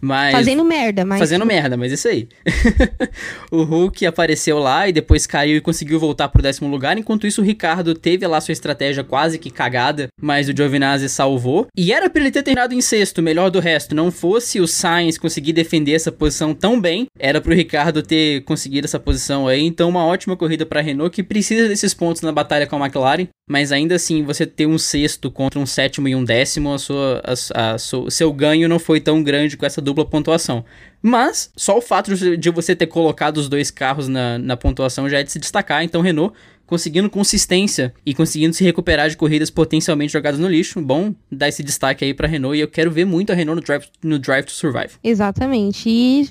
[0.02, 0.32] Mas...
[0.32, 1.20] Fazendo merda, mas.
[1.20, 2.28] Fazendo merda, mas isso aí.
[3.52, 6.98] o Hulk apareceu lá e depois caiu e conseguiu voltar pro décimo lugar.
[6.98, 11.68] Enquanto isso, o Ricardo teve lá sua estratégia quase que cagada, mas o Giovinazzi salvou.
[11.76, 13.96] E era pra ele ter terminado em sexto, melhor do resto.
[13.96, 18.86] Não fosse o Sainz conseguir defender essa posição tão bem, era pro Ricardo ter conseguido
[18.86, 19.62] essa posição aí.
[19.62, 23.28] Então, uma ótima corrida pra Renault que precisa desses pontos na batalha com a McLaren.
[23.50, 27.22] Mas ainda assim, você ter um sexto contra um sétimo e um décimo, a sua,
[27.26, 30.64] a, a, a seu ganho não foi tão grande com essa dupla pontuação.
[31.02, 35.20] Mas, só o fato de você ter colocado os dois carros na, na pontuação já
[35.20, 35.84] é de se destacar.
[35.84, 36.36] Então, Renault
[36.70, 40.80] conseguindo consistência e conseguindo se recuperar de corridas potencialmente jogadas no lixo.
[40.80, 43.66] Bom dar esse destaque aí para Renault e eu quero ver muito a Renault no
[43.66, 44.92] Drive, no drive to Survive.
[45.04, 45.90] Exatamente.
[45.90, 46.30] E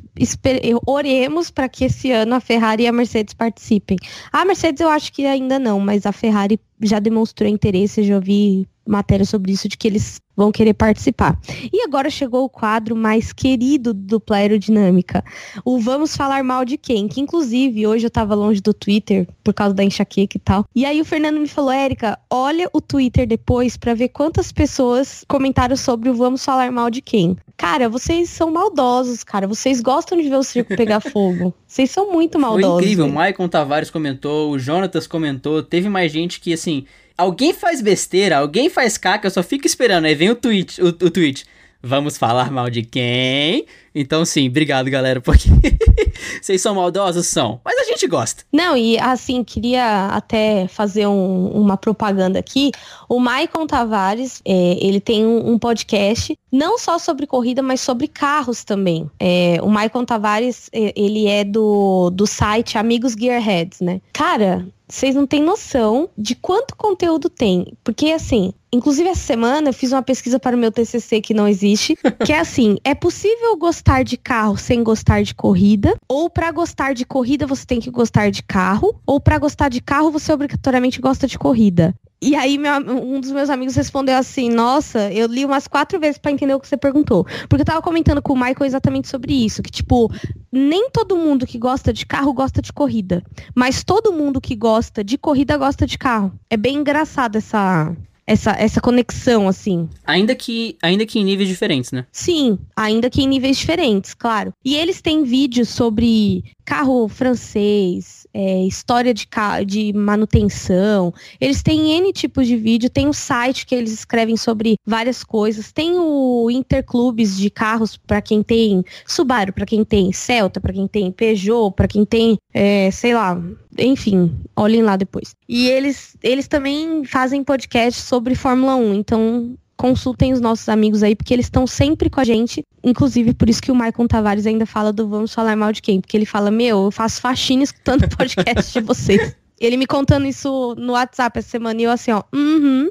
[0.86, 3.98] oremos para que esse ano a Ferrari e a Mercedes participem.
[4.30, 8.68] A Mercedes eu acho que ainda não, mas a Ferrari já demonstrou interesse, já ouvi
[8.88, 11.36] matéria sobre isso, de que eles vão querer participar.
[11.72, 15.24] E agora chegou o quadro mais querido do Aerodinâmica,
[15.64, 19.52] o Vamos Falar Mal de Quem, que inclusive hoje eu tava longe do Twitter por
[19.52, 20.64] causa da enxaqueca e tal.
[20.74, 25.24] E aí o Fernando me falou, Érica, olha o Twitter depois para ver quantas pessoas
[25.26, 27.36] comentaram sobre o Vamos Falar Mal de Quem.
[27.56, 29.48] Cara, vocês são maldosos, cara.
[29.48, 31.52] Vocês gostam de ver o circo pegar fogo.
[31.66, 32.70] Vocês são muito maldosos.
[32.70, 33.06] Foi incrível.
[33.06, 36.86] O Maicon Tavares comentou, o Jonatas comentou, teve mais gente que, assim,
[37.18, 40.04] alguém faz besteira, alguém faz caca, eu só fico esperando.
[40.04, 41.44] Aí vem o tweet, o, o tweet.
[41.80, 43.64] Vamos falar mal de quem?
[43.94, 45.48] Então, sim, obrigado, galera, porque
[46.42, 47.60] vocês são maldosos, são.
[47.64, 48.42] Mas a gente gosta.
[48.52, 52.72] Não, e assim, queria até fazer um, uma propaganda aqui.
[53.08, 58.08] O Maicon Tavares, é, ele tem um, um, podcast, não só sobre corrida, mas sobre
[58.08, 59.08] carros também.
[59.20, 64.00] É, o Maicon Tavares, é, ele é do, do site Amigos Gearheads, né?
[64.12, 67.74] Cara, vocês não têm noção de quanto conteúdo tem.
[67.84, 71.46] Porque, assim, inclusive essa semana eu fiz uma pesquisa para o meu TCC que não
[71.46, 75.94] existe, que é assim, é possível gostar de carro sem gostar de corrida?
[76.08, 79.00] Ou para gostar de corrida você tem que gostar de carro?
[79.06, 81.94] Ou para gostar de carro você obrigatoriamente gosta de corrida?
[82.20, 86.32] E aí um dos meus amigos respondeu assim, nossa, eu li umas quatro vezes para
[86.32, 87.24] entender o que você perguntou.
[87.48, 90.10] Porque eu tava comentando com o Michael exatamente sobre isso, que tipo,
[90.50, 93.22] nem todo mundo que gosta de carro gosta de corrida.
[93.54, 96.32] Mas todo mundo que gosta de corrida gosta de carro.
[96.50, 97.94] É bem engraçado essa,
[98.28, 99.88] essa, essa conexão, assim.
[100.04, 102.04] Ainda que, ainda que em níveis diferentes, né?
[102.12, 104.52] Sim, ainda que em níveis diferentes, claro.
[104.62, 109.28] E eles têm vídeos sobre carro francês, é, história de,
[109.66, 111.12] de manutenção.
[111.40, 115.72] Eles têm N tipos de vídeo, tem um site que eles escrevem sobre várias coisas,
[115.72, 120.86] tem o interclubes de carros para quem tem Subaru, para quem tem Celta, para quem
[120.86, 123.40] tem Peugeot, para quem tem, é, sei lá,
[123.78, 125.34] enfim, olhem lá depois.
[125.48, 131.14] E eles, eles também fazem podcast sobre Fórmula 1, então consultem os nossos amigos aí,
[131.14, 132.62] porque eles estão sempre com a gente.
[132.82, 136.00] Inclusive, por isso que o Maicon Tavares ainda fala do Vamos Falar Mal de Quem?
[136.00, 139.34] Porque ele fala, meu, eu faço faxina escutando podcast de vocês.
[139.60, 142.22] Ele me contando isso no WhatsApp essa semana e eu assim, ó.
[142.32, 142.88] Uhum.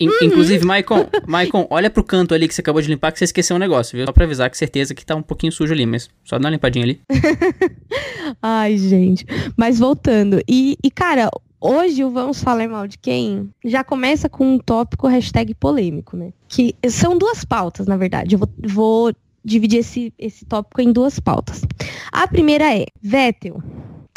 [0.00, 0.14] In, uhum.
[0.22, 3.56] Inclusive, Maicon, Maicon, olha pro canto ali que você acabou de limpar que você esqueceu
[3.56, 4.06] um negócio, viu?
[4.06, 6.50] Só pra avisar que certeza que tá um pouquinho sujo ali, mas só dá uma
[6.50, 7.00] limpadinha ali.
[8.42, 9.24] Ai, gente.
[9.56, 10.40] Mas voltando.
[10.48, 15.06] E, e, cara, hoje o Vamos Falar Mal de Quem já começa com um tópico
[15.06, 16.32] hashtag polêmico, né?
[16.48, 18.34] Que são duas pautas, na verdade.
[18.34, 19.12] Eu vou, vou
[19.44, 21.62] dividir esse, esse tópico em duas pautas.
[22.12, 23.62] A primeira é, Vettel,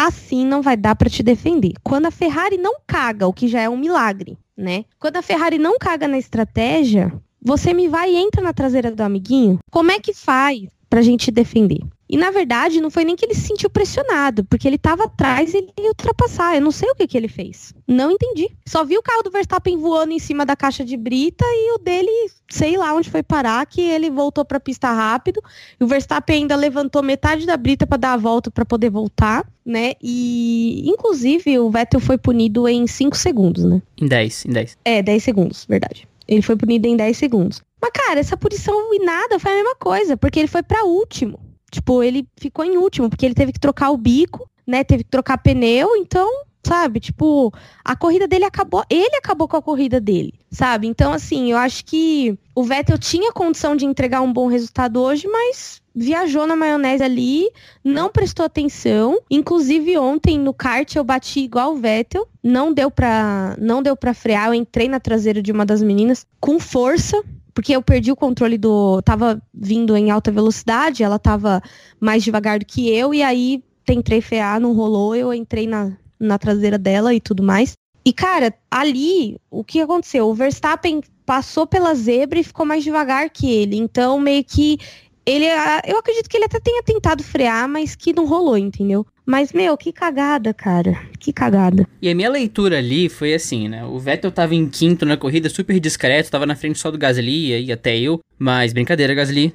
[0.05, 1.73] assim não vai dar para te defender.
[1.83, 4.85] Quando a Ferrari não caga, o que já é um milagre, né?
[4.99, 9.01] Quando a Ferrari não caga na estratégia, você me vai e entra na traseira do
[9.01, 9.59] amiguinho.
[9.71, 11.79] Como é que faz pra gente defender?
[12.11, 15.53] E na verdade, não foi nem que ele se sentiu pressionado, porque ele estava atrás
[15.53, 16.53] e ele ia ultrapassar.
[16.53, 17.73] Eu não sei o que, que ele fez.
[17.87, 18.49] Não entendi.
[18.67, 21.77] Só vi o carro do Verstappen voando em cima da caixa de brita e o
[21.77, 22.11] dele,
[22.49, 25.41] sei lá onde foi parar, que ele voltou para a pista rápido.
[25.79, 29.49] E o Verstappen ainda levantou metade da brita para dar a volta para poder voltar,
[29.65, 29.93] né?
[30.03, 33.81] E inclusive o Vettel foi punido em 5 segundos, né?
[33.97, 34.77] Em 10, em 10.
[34.83, 36.05] É, 10 segundos, verdade.
[36.27, 37.61] Ele foi punido em 10 segundos.
[37.81, 41.39] Mas, cara, essa punição e nada foi a mesma coisa, porque ele foi para último.
[41.71, 44.83] Tipo, ele ficou em último, porque ele teve que trocar o bico, né?
[44.83, 46.29] Teve que trocar pneu, então,
[46.63, 46.99] sabe?
[46.99, 47.51] Tipo,
[47.83, 50.87] a corrida dele acabou, ele acabou com a corrida dele, sabe?
[50.87, 55.27] Então, assim, eu acho que o Vettel tinha condição de entregar um bom resultado hoje,
[55.27, 57.49] mas viajou na maionese ali,
[57.83, 59.19] não prestou atenção.
[59.29, 64.13] Inclusive ontem no kart eu bati igual o Vettel, não deu para não deu para
[64.13, 67.21] frear, eu entrei na traseira de uma das meninas com força,
[67.53, 69.01] porque eu perdi o controle do.
[69.01, 71.61] Tava vindo em alta velocidade, ela tava
[71.99, 76.37] mais devagar do que eu, e aí tentei frear, não rolou, eu entrei na, na
[76.37, 77.73] traseira dela e tudo mais.
[78.03, 80.27] E, cara, ali, o que aconteceu?
[80.27, 83.77] O Verstappen passou pela zebra e ficou mais devagar que ele.
[83.77, 84.79] Então, meio que
[85.25, 85.45] ele.
[85.85, 89.05] Eu acredito que ele até tenha tentado frear, mas que não rolou, entendeu?
[89.25, 90.99] Mas, meu, que cagada, cara.
[91.19, 91.87] Que cagada.
[92.01, 93.85] E a minha leitura ali foi assim, né?
[93.85, 97.65] O Vettel tava em quinto na corrida, super discreto, tava na frente só do Gasly
[97.65, 98.19] e até eu.
[98.37, 99.53] Mas, brincadeira, Gasly.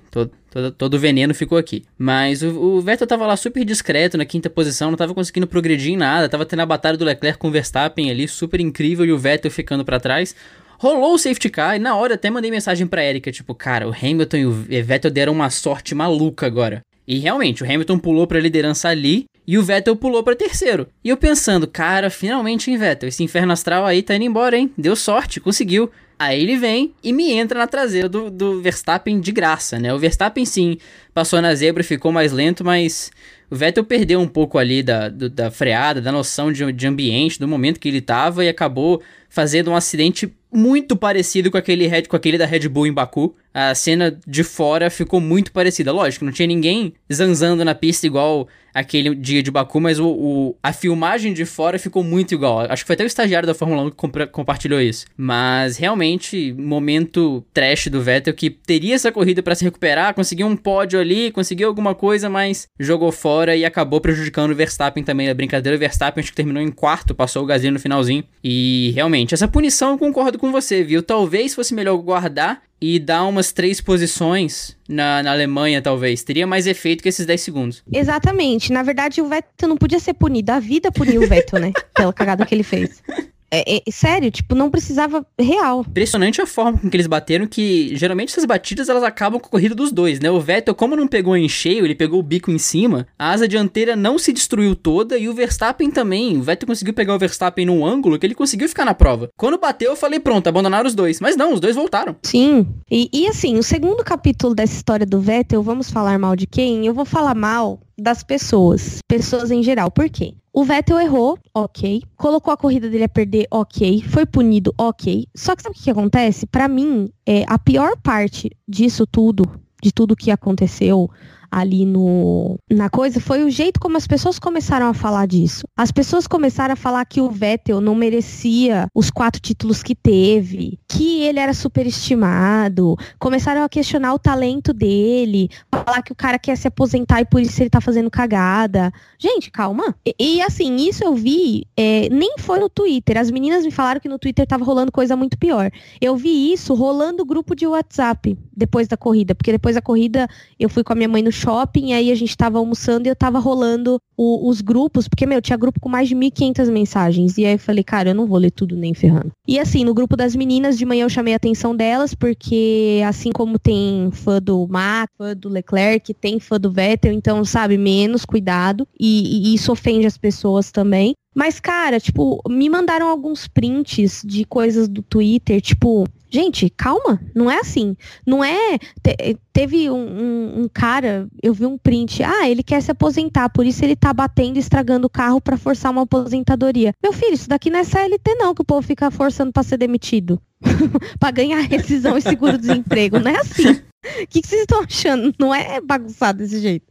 [0.79, 1.85] Todo o veneno ficou aqui.
[1.99, 5.93] Mas o, o, Vettel tava lá super discreto na quinta posição, não tava conseguindo progredir
[5.93, 6.29] em nada.
[6.29, 9.51] Tava tendo a batalha do Leclerc com o Verstappen ali, super incrível, e o Vettel
[9.51, 10.35] ficando para trás.
[10.79, 13.93] Rolou o safety car e na hora até mandei mensagem pra Erika, tipo, cara, o
[13.93, 16.81] Hamilton e o Vettel deram uma sorte maluca agora.
[17.07, 20.89] E realmente, o Hamilton pulou pra liderança ali e o Vettel pulou para terceiro.
[21.05, 23.09] E eu pensando, cara, finalmente, hein, Vettel?
[23.09, 24.73] Esse inferno astral aí tá indo embora, hein?
[24.77, 25.91] Deu sorte, conseguiu.
[26.19, 29.93] Aí ele vem e me entra na traseira do, do Verstappen de graça, né?
[29.93, 30.79] O Verstappen sim
[31.13, 33.11] passou na zebra, ficou mais lento, mas
[33.51, 37.39] o Vettel perdeu um pouco ali da, do, da freada, da noção de, de ambiente,
[37.39, 42.17] do momento que ele tava e acabou fazendo um acidente muito parecido com aquele, com
[42.17, 43.35] aquele da Red Bull em Baku.
[43.53, 45.93] A cena de fora ficou muito parecida.
[45.93, 50.57] Lógico, não tinha ninguém zanzando na pista igual aquele dia de Baku, mas o, o,
[50.63, 52.61] a filmagem de fora ficou muito igual.
[52.71, 55.07] Acho que foi até o estagiário da Fórmula 1 que comp compartilhou isso.
[55.17, 60.57] Mas realmente, momento trash do Vettel que teria essa corrida para se recuperar, conseguiu um
[60.57, 65.29] pódio ali, conseguiu alguma coisa, mas jogou fora e acabou prejudicando o Verstappen também.
[65.29, 68.25] A brincadeira, o Verstappen acho que terminou em quarto, passou o Gasly no finalzinho.
[68.43, 71.03] E realmente, essa punição eu concordo com você, viu?
[71.03, 76.23] Talvez fosse melhor guardar e dar umas três posições na, na Alemanha, talvez.
[76.23, 77.83] Teria mais efeito que esses 10 segundos.
[77.93, 78.73] Exatamente.
[78.73, 80.53] Na verdade, o Vettel não podia ser punido.
[80.53, 81.73] A vida puniu o Vettel, né?
[81.95, 83.03] Pela cagada que ele fez.
[83.51, 85.85] É, é, sério, tipo, não precisava real.
[85.87, 89.51] Impressionante a forma com que eles bateram, que geralmente essas batidas elas acabam com a
[89.51, 90.31] corrida dos dois, né?
[90.31, 93.47] O Vettel, como não pegou em cheio, ele pegou o bico em cima, a asa
[93.47, 96.37] dianteira não se destruiu toda e o Verstappen também.
[96.37, 99.29] O Vettel conseguiu pegar o Verstappen num ângulo que ele conseguiu ficar na prova.
[99.37, 101.21] Quando bateu, eu falei, pronto, abandonaram os dois.
[101.21, 102.17] Mas não, os dois voltaram.
[102.23, 102.67] Sim.
[102.91, 106.87] E, e assim, o segundo capítulo dessa história do Vettel, vamos falar mal de quem?
[106.87, 108.99] Eu vou falar mal das pessoas.
[109.09, 109.91] Pessoas em geral.
[109.91, 110.35] Por quê?
[110.53, 112.03] O Vettel errou, ok.
[112.17, 114.03] Colocou a corrida dele a perder, ok.
[114.09, 115.27] Foi punido, ok.
[115.37, 116.47] Só que sabe o que, acontece?
[116.47, 119.45] Para mim, é, a pior parte disso tudo,
[119.83, 121.11] de tudo que aconteceu,
[121.51, 125.67] ali no na coisa foi o jeito como as pessoas começaram a falar disso.
[125.77, 130.79] As pessoas começaram a falar que o Vettel não merecia os quatro títulos que teve,
[130.89, 136.57] que ele era superestimado, começaram a questionar o talento dele, falar que o cara quer
[136.57, 138.93] se aposentar e por isso ele tá fazendo cagada.
[139.19, 139.95] Gente, calma.
[140.05, 143.19] E, e assim, isso eu vi, é, nem foi no Twitter.
[143.19, 145.71] As meninas me falaram que no Twitter tava rolando coisa muito pior.
[146.01, 150.29] Eu vi isso rolando grupo de WhatsApp depois da corrida, porque depois da corrida
[150.59, 153.17] eu fui com a minha mãe no shopping, aí a gente tava almoçando e eu
[153.17, 157.39] tava rolando o, os grupos, porque, meu, tinha grupo com mais de 1.500 mensagens.
[157.39, 159.31] E aí eu falei, cara, eu não vou ler tudo nem ferrando.
[159.47, 163.31] E assim, no grupo das meninas, de manhã eu chamei a atenção delas, porque assim
[163.31, 168.25] como tem fã do Max, fã do Leclerc, tem fã do Vettel, então, sabe, menos
[168.25, 168.89] cuidado.
[168.99, 171.15] E, e isso ofende as pessoas também.
[171.35, 177.51] Mas, cara, tipo, me mandaram alguns prints de coisas do Twitter, tipo, gente, calma, não
[177.51, 177.97] é assim.
[178.27, 178.79] Não é.
[179.03, 183.49] Te, teve um, um, um, cara, eu vi um print, ah, ele quer se aposentar,
[183.49, 186.93] por isso ele tá batendo estragando o carro para forçar uma aposentadoria.
[187.03, 189.79] Meu filho, isso daqui não é CLT, não, que o povo fica forçando para ser
[189.79, 190.41] demitido.
[191.19, 193.19] para ganhar rescisão e seguro-desemprego.
[193.19, 193.81] Não é assim.
[194.07, 195.35] O que, que vocês estão achando?
[195.37, 196.87] Não é bagunçado desse jeito.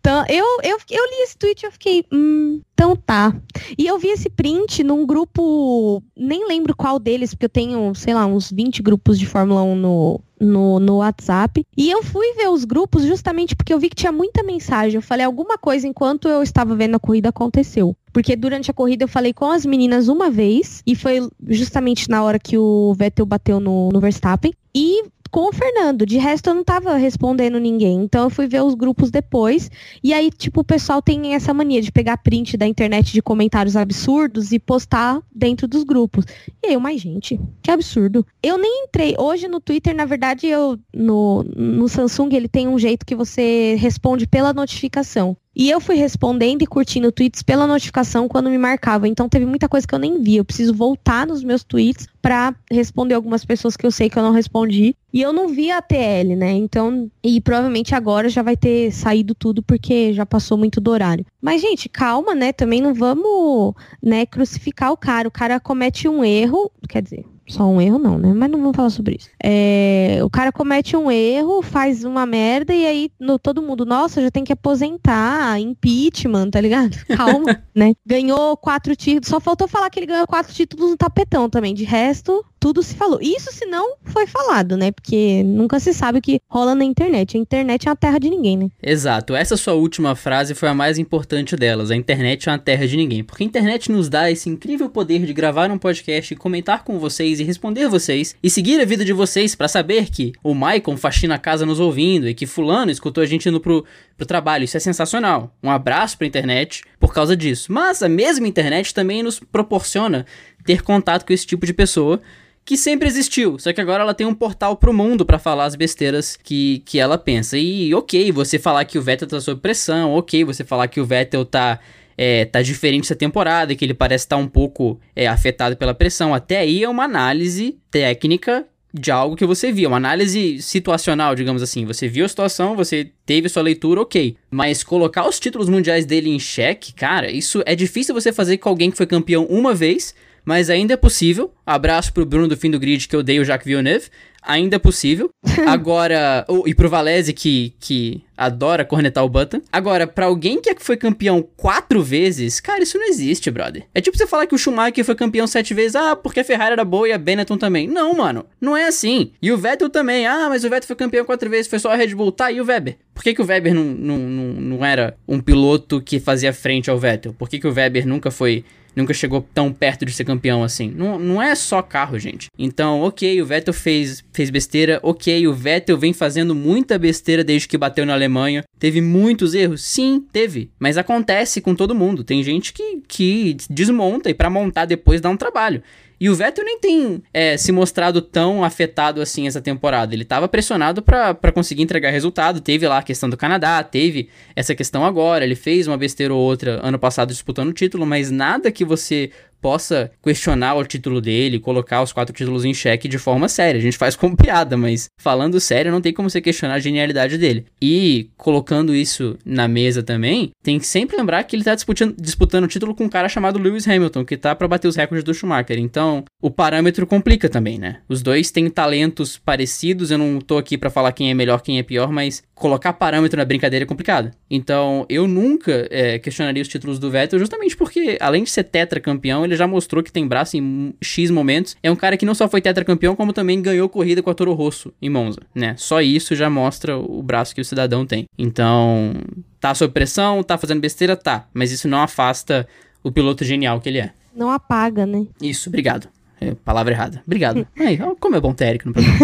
[0.00, 3.36] Então, eu, eu, eu li esse tweet e eu fiquei, hum, então tá.
[3.76, 8.14] E eu vi esse print num grupo, nem lembro qual deles, porque eu tenho, sei
[8.14, 11.66] lá, uns 20 grupos de Fórmula 1 no, no, no WhatsApp.
[11.76, 14.96] E eu fui ver os grupos justamente porque eu vi que tinha muita mensagem.
[14.96, 17.94] Eu falei, alguma coisa enquanto eu estava vendo a corrida aconteceu.
[18.10, 22.24] Porque durante a corrida eu falei com as meninas uma vez, e foi justamente na
[22.24, 24.52] hora que o Vettel bateu no, no Verstappen.
[24.74, 26.04] E com o Fernando.
[26.04, 28.02] De resto, eu não tava respondendo ninguém.
[28.02, 29.70] Então, eu fui ver os grupos depois.
[30.02, 33.76] E aí, tipo, o pessoal tem essa mania de pegar print da internet de comentários
[33.76, 36.24] absurdos e postar dentro dos grupos.
[36.62, 38.26] E aí, eu, mas gente, que absurdo.
[38.42, 39.14] Eu nem entrei.
[39.18, 43.76] Hoje no Twitter, na verdade, eu no, no Samsung ele tem um jeito que você
[43.78, 45.36] responde pela notificação.
[45.54, 49.06] E eu fui respondendo e curtindo tweets pela notificação quando me marcavam.
[49.06, 50.36] Então teve muita coisa que eu nem vi.
[50.36, 54.22] Eu preciso voltar nos meus tweets para responder algumas pessoas que eu sei que eu
[54.22, 54.94] não respondi.
[55.12, 56.52] E eu não vi a TL, né?
[56.52, 61.26] Então, e provavelmente agora já vai ter saído tudo porque já passou muito do horário.
[61.42, 62.52] Mas, gente, calma, né?
[62.52, 65.26] Também não vamos, né, crucificar o cara.
[65.26, 68.32] O cara comete um erro, quer dizer, só um erro não, né?
[68.32, 69.28] Mas não vamos falar sobre isso.
[69.42, 74.22] É, o cara comete um erro, faz uma merda e aí no, todo mundo, nossa,
[74.22, 76.96] já tem que aposentar, impeachment, tá ligado?
[77.16, 77.94] Calma, né?
[78.06, 81.74] Ganhou quatro títulos, só faltou falar que ele ganhou quatro títulos no tapetão também.
[81.74, 83.18] De resto, tudo se falou.
[83.22, 84.92] Isso se não foi falado, né?
[84.92, 87.36] Porque nunca se sabe o que rola na internet.
[87.36, 88.68] A internet é uma terra de ninguém, né?
[88.82, 89.34] Exato.
[89.34, 91.90] Essa sua última frase foi a mais importante delas.
[91.90, 93.24] A internet é uma terra de ninguém.
[93.24, 96.98] Porque a internet nos dá esse incrível poder de gravar um podcast e comentar com
[96.98, 100.96] vocês e responder vocês e seguir a vida de vocês para saber que o Maicon
[100.96, 103.84] faxina a casa nos ouvindo e que fulano escutou a gente indo pro,
[104.16, 104.64] pro trabalho.
[104.64, 105.54] Isso é sensacional.
[105.62, 107.72] Um abraço pra internet por causa disso.
[107.72, 110.26] Mas a mesma internet também nos proporciona
[110.64, 112.20] ter contato com esse tipo de pessoa
[112.64, 115.74] que sempre existiu, só que agora ela tem um portal pro mundo para falar as
[115.74, 117.58] besteiras que, que ela pensa.
[117.58, 121.04] E ok, você falar que o Vettel tá sob pressão, ok, você falar que o
[121.04, 121.80] Vettel tá,
[122.16, 125.94] é, tá diferente essa temporada, que ele parece estar tá um pouco é, afetado pela
[125.94, 126.34] pressão.
[126.34, 131.62] Até aí é uma análise técnica de algo que você viu, uma análise situacional, digamos
[131.62, 131.84] assim.
[131.84, 134.36] Você viu a situação, você teve sua leitura, ok.
[134.50, 138.68] Mas colocar os títulos mundiais dele em xeque, cara, isso é difícil você fazer com
[138.68, 141.52] alguém que foi campeão uma vez mas ainda é possível.
[141.64, 144.08] Abraço pro Bruno do fim do grid que eu dei o Jacques Villeneuve.
[144.42, 145.30] Ainda é possível.
[145.66, 149.60] Agora, oh, e pro Valese que, que adora cornetar o Button.
[149.70, 153.84] Agora, para alguém que foi campeão quatro vezes, cara, isso não existe, brother.
[153.94, 156.72] É tipo você falar que o Schumacher foi campeão sete vezes, ah, porque a Ferrari
[156.72, 157.86] era boa e a Benetton também.
[157.86, 159.32] Não, mano, não é assim.
[159.42, 161.96] E o Vettel também, ah, mas o Vettel foi campeão quatro vezes, foi só a
[161.96, 162.32] Red Bull.
[162.32, 162.96] Tá, e o Weber?
[163.14, 166.88] Por que, que o Weber não, não, não, não era um piloto que fazia frente
[166.88, 167.34] ao Vettel?
[167.34, 170.90] Por que, que o Weber nunca foi nunca chegou tão perto de ser campeão assim.
[170.90, 172.48] Não, não é só carro, gente.
[172.58, 177.68] Então, ok, o Vettel fez, fez besteira, ok, o Vettel vem fazendo muita besteira desde
[177.68, 178.64] que bateu na Alemanha.
[178.78, 179.82] Teve muitos erros?
[179.82, 180.70] Sim, teve.
[180.78, 182.24] Mas acontece com todo mundo.
[182.24, 185.82] Tem gente que, que desmonta e para montar depois dá um trabalho.
[186.20, 190.14] E o Vettel nem tem é, se mostrado tão afetado assim essa temporada.
[190.14, 192.60] Ele estava pressionado para conseguir entregar resultado.
[192.60, 195.44] Teve lá a questão do Canadá, teve essa questão agora.
[195.44, 199.30] Ele fez uma besteira ou outra ano passado disputando o título, mas nada que você
[199.60, 203.78] possa questionar o título dele, colocar os quatro títulos em xeque de forma séria.
[203.78, 207.36] A gente faz como piada, mas falando sério, não tem como você questionar a genialidade
[207.38, 207.66] dele.
[207.80, 212.64] E colocando isso na mesa também, tem que sempre lembrar que ele tá disputando, disputando
[212.64, 215.34] o título com um cara chamado Lewis Hamilton, que tá para bater os recordes do
[215.34, 215.78] Schumacher.
[215.78, 217.98] Então, o parâmetro complica também, né?
[218.08, 221.78] Os dois têm talentos parecidos, eu não tô aqui para falar quem é melhor, quem
[221.78, 224.30] é pior, mas colocar parâmetro na brincadeira é complicado.
[224.50, 229.44] Então, eu nunca é, questionaria os títulos do Vettel, justamente porque, além de ser tetracampeão,
[229.50, 231.76] ele já mostrou que tem braço em X momentos.
[231.82, 234.52] É um cara que não só foi tetracampeão, como também ganhou corrida com a Toro
[234.52, 235.74] Rosso em Monza, né?
[235.76, 238.24] Só isso já mostra o braço que o cidadão tem.
[238.38, 239.14] Então,
[239.60, 241.48] tá sob pressão, tá fazendo besteira, tá.
[241.52, 242.66] Mas isso não afasta
[243.02, 244.12] o piloto genial que ele é.
[244.34, 245.26] Não apaga, né?
[245.42, 246.08] Isso, obrigado.
[246.40, 247.22] É, palavra errada.
[247.26, 247.66] Obrigado.
[247.78, 249.18] Aí, como é bom ter Eric no programa.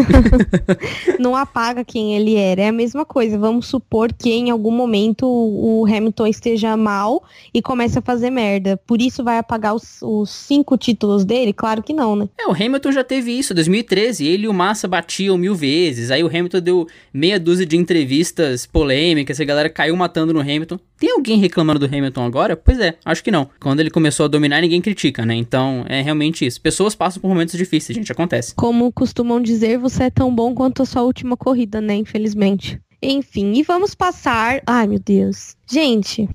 [1.18, 2.62] não apaga quem ele era.
[2.62, 3.38] É a mesma coisa.
[3.38, 8.76] Vamos supor que em algum momento o Hamilton esteja mal e comece a fazer merda.
[8.86, 11.52] Por isso vai apagar os, os cinco títulos dele?
[11.52, 12.28] Claro que não, né?
[12.38, 13.54] É, o Hamilton já teve isso.
[13.54, 16.10] 2013, ele e o Massa batiam mil vezes.
[16.10, 19.40] Aí o Hamilton deu meia dúzia de entrevistas polêmicas.
[19.40, 20.78] A galera caiu matando no Hamilton.
[20.98, 22.56] Tem alguém reclamando do Hamilton agora?
[22.56, 23.48] Pois é, acho que não.
[23.60, 25.34] Quando ele começou a dominar, ninguém critica, né?
[25.34, 26.60] Então é realmente isso.
[26.60, 28.54] Pessoas passam por momentos difíceis, gente, acontece.
[28.54, 31.94] Como costumam dizer, você é tão bom quanto a sua última corrida, né?
[31.94, 32.80] Infelizmente.
[33.02, 34.62] Enfim, e vamos passar.
[34.66, 35.56] Ai, meu Deus.
[35.68, 36.28] Gente,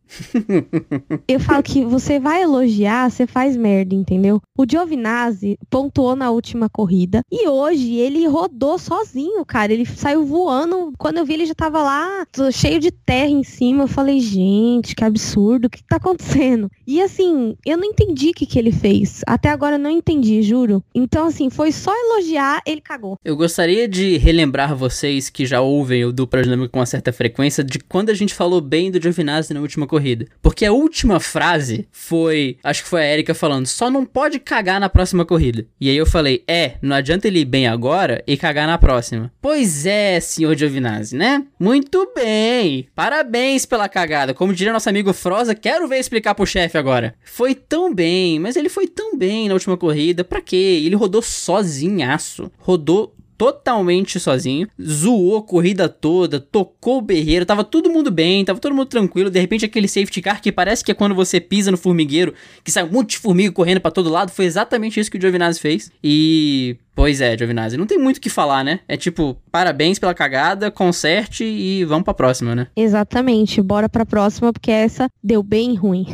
[1.26, 4.42] eu falo que você vai elogiar, você faz merda, entendeu?
[4.58, 9.72] O Giovinazzi pontuou na última corrida e hoje ele rodou sozinho, cara.
[9.72, 10.92] Ele saiu voando.
[10.98, 13.84] Quando eu vi, ele já tava lá cheio de terra em cima.
[13.84, 16.70] Eu falei, gente, que absurdo, o que tá acontecendo?
[16.86, 19.22] E assim, eu não entendi o que, que ele fez.
[19.26, 20.84] Até agora eu não entendi, juro.
[20.94, 23.18] Então, assim, foi só elogiar, ele cagou.
[23.24, 27.64] Eu gostaria de relembrar vocês que já ouvem o Dupla Dinâmica com uma certa frequência
[27.64, 30.26] de quando a gente falou bem do Giovinazzi na última corrida.
[30.42, 34.80] Porque a última frase foi, acho que foi a Erika falando, só não pode cagar
[34.80, 35.66] na próxima corrida.
[35.80, 39.32] E aí eu falei, é, não adianta ele ir bem agora e cagar na próxima.
[39.42, 41.44] Pois é, senhor Giovinazzi, né?
[41.60, 42.88] Muito bem.
[42.96, 44.34] Parabéns pela cagada.
[44.34, 47.16] Como diria nosso amigo Froza, quero ver explicar pro chefe agora.
[47.24, 50.24] Foi tão bem, mas ele foi tão bem na última corrida.
[50.24, 50.82] Pra quê?
[50.86, 52.52] Ele rodou sozinhaço.
[52.58, 58.60] Rodou totalmente sozinho, zoou a corrida toda, tocou o berreiro, tava todo mundo bem, tava
[58.60, 59.32] todo mundo tranquilo.
[59.32, 62.72] De repente, aquele safety car que parece que é quando você pisa no formigueiro, que
[62.72, 65.60] sai um monte de formiga correndo para todo lado, foi exatamente isso que o Giovinazzi
[65.60, 65.92] fez.
[66.04, 68.82] E Pois é, Giovinazzi, não tem muito o que falar, né?
[68.88, 72.68] É tipo, parabéns pela cagada, conserte e vamos pra próxima, né?
[72.76, 76.06] Exatamente, bora pra próxima, porque essa deu bem ruim.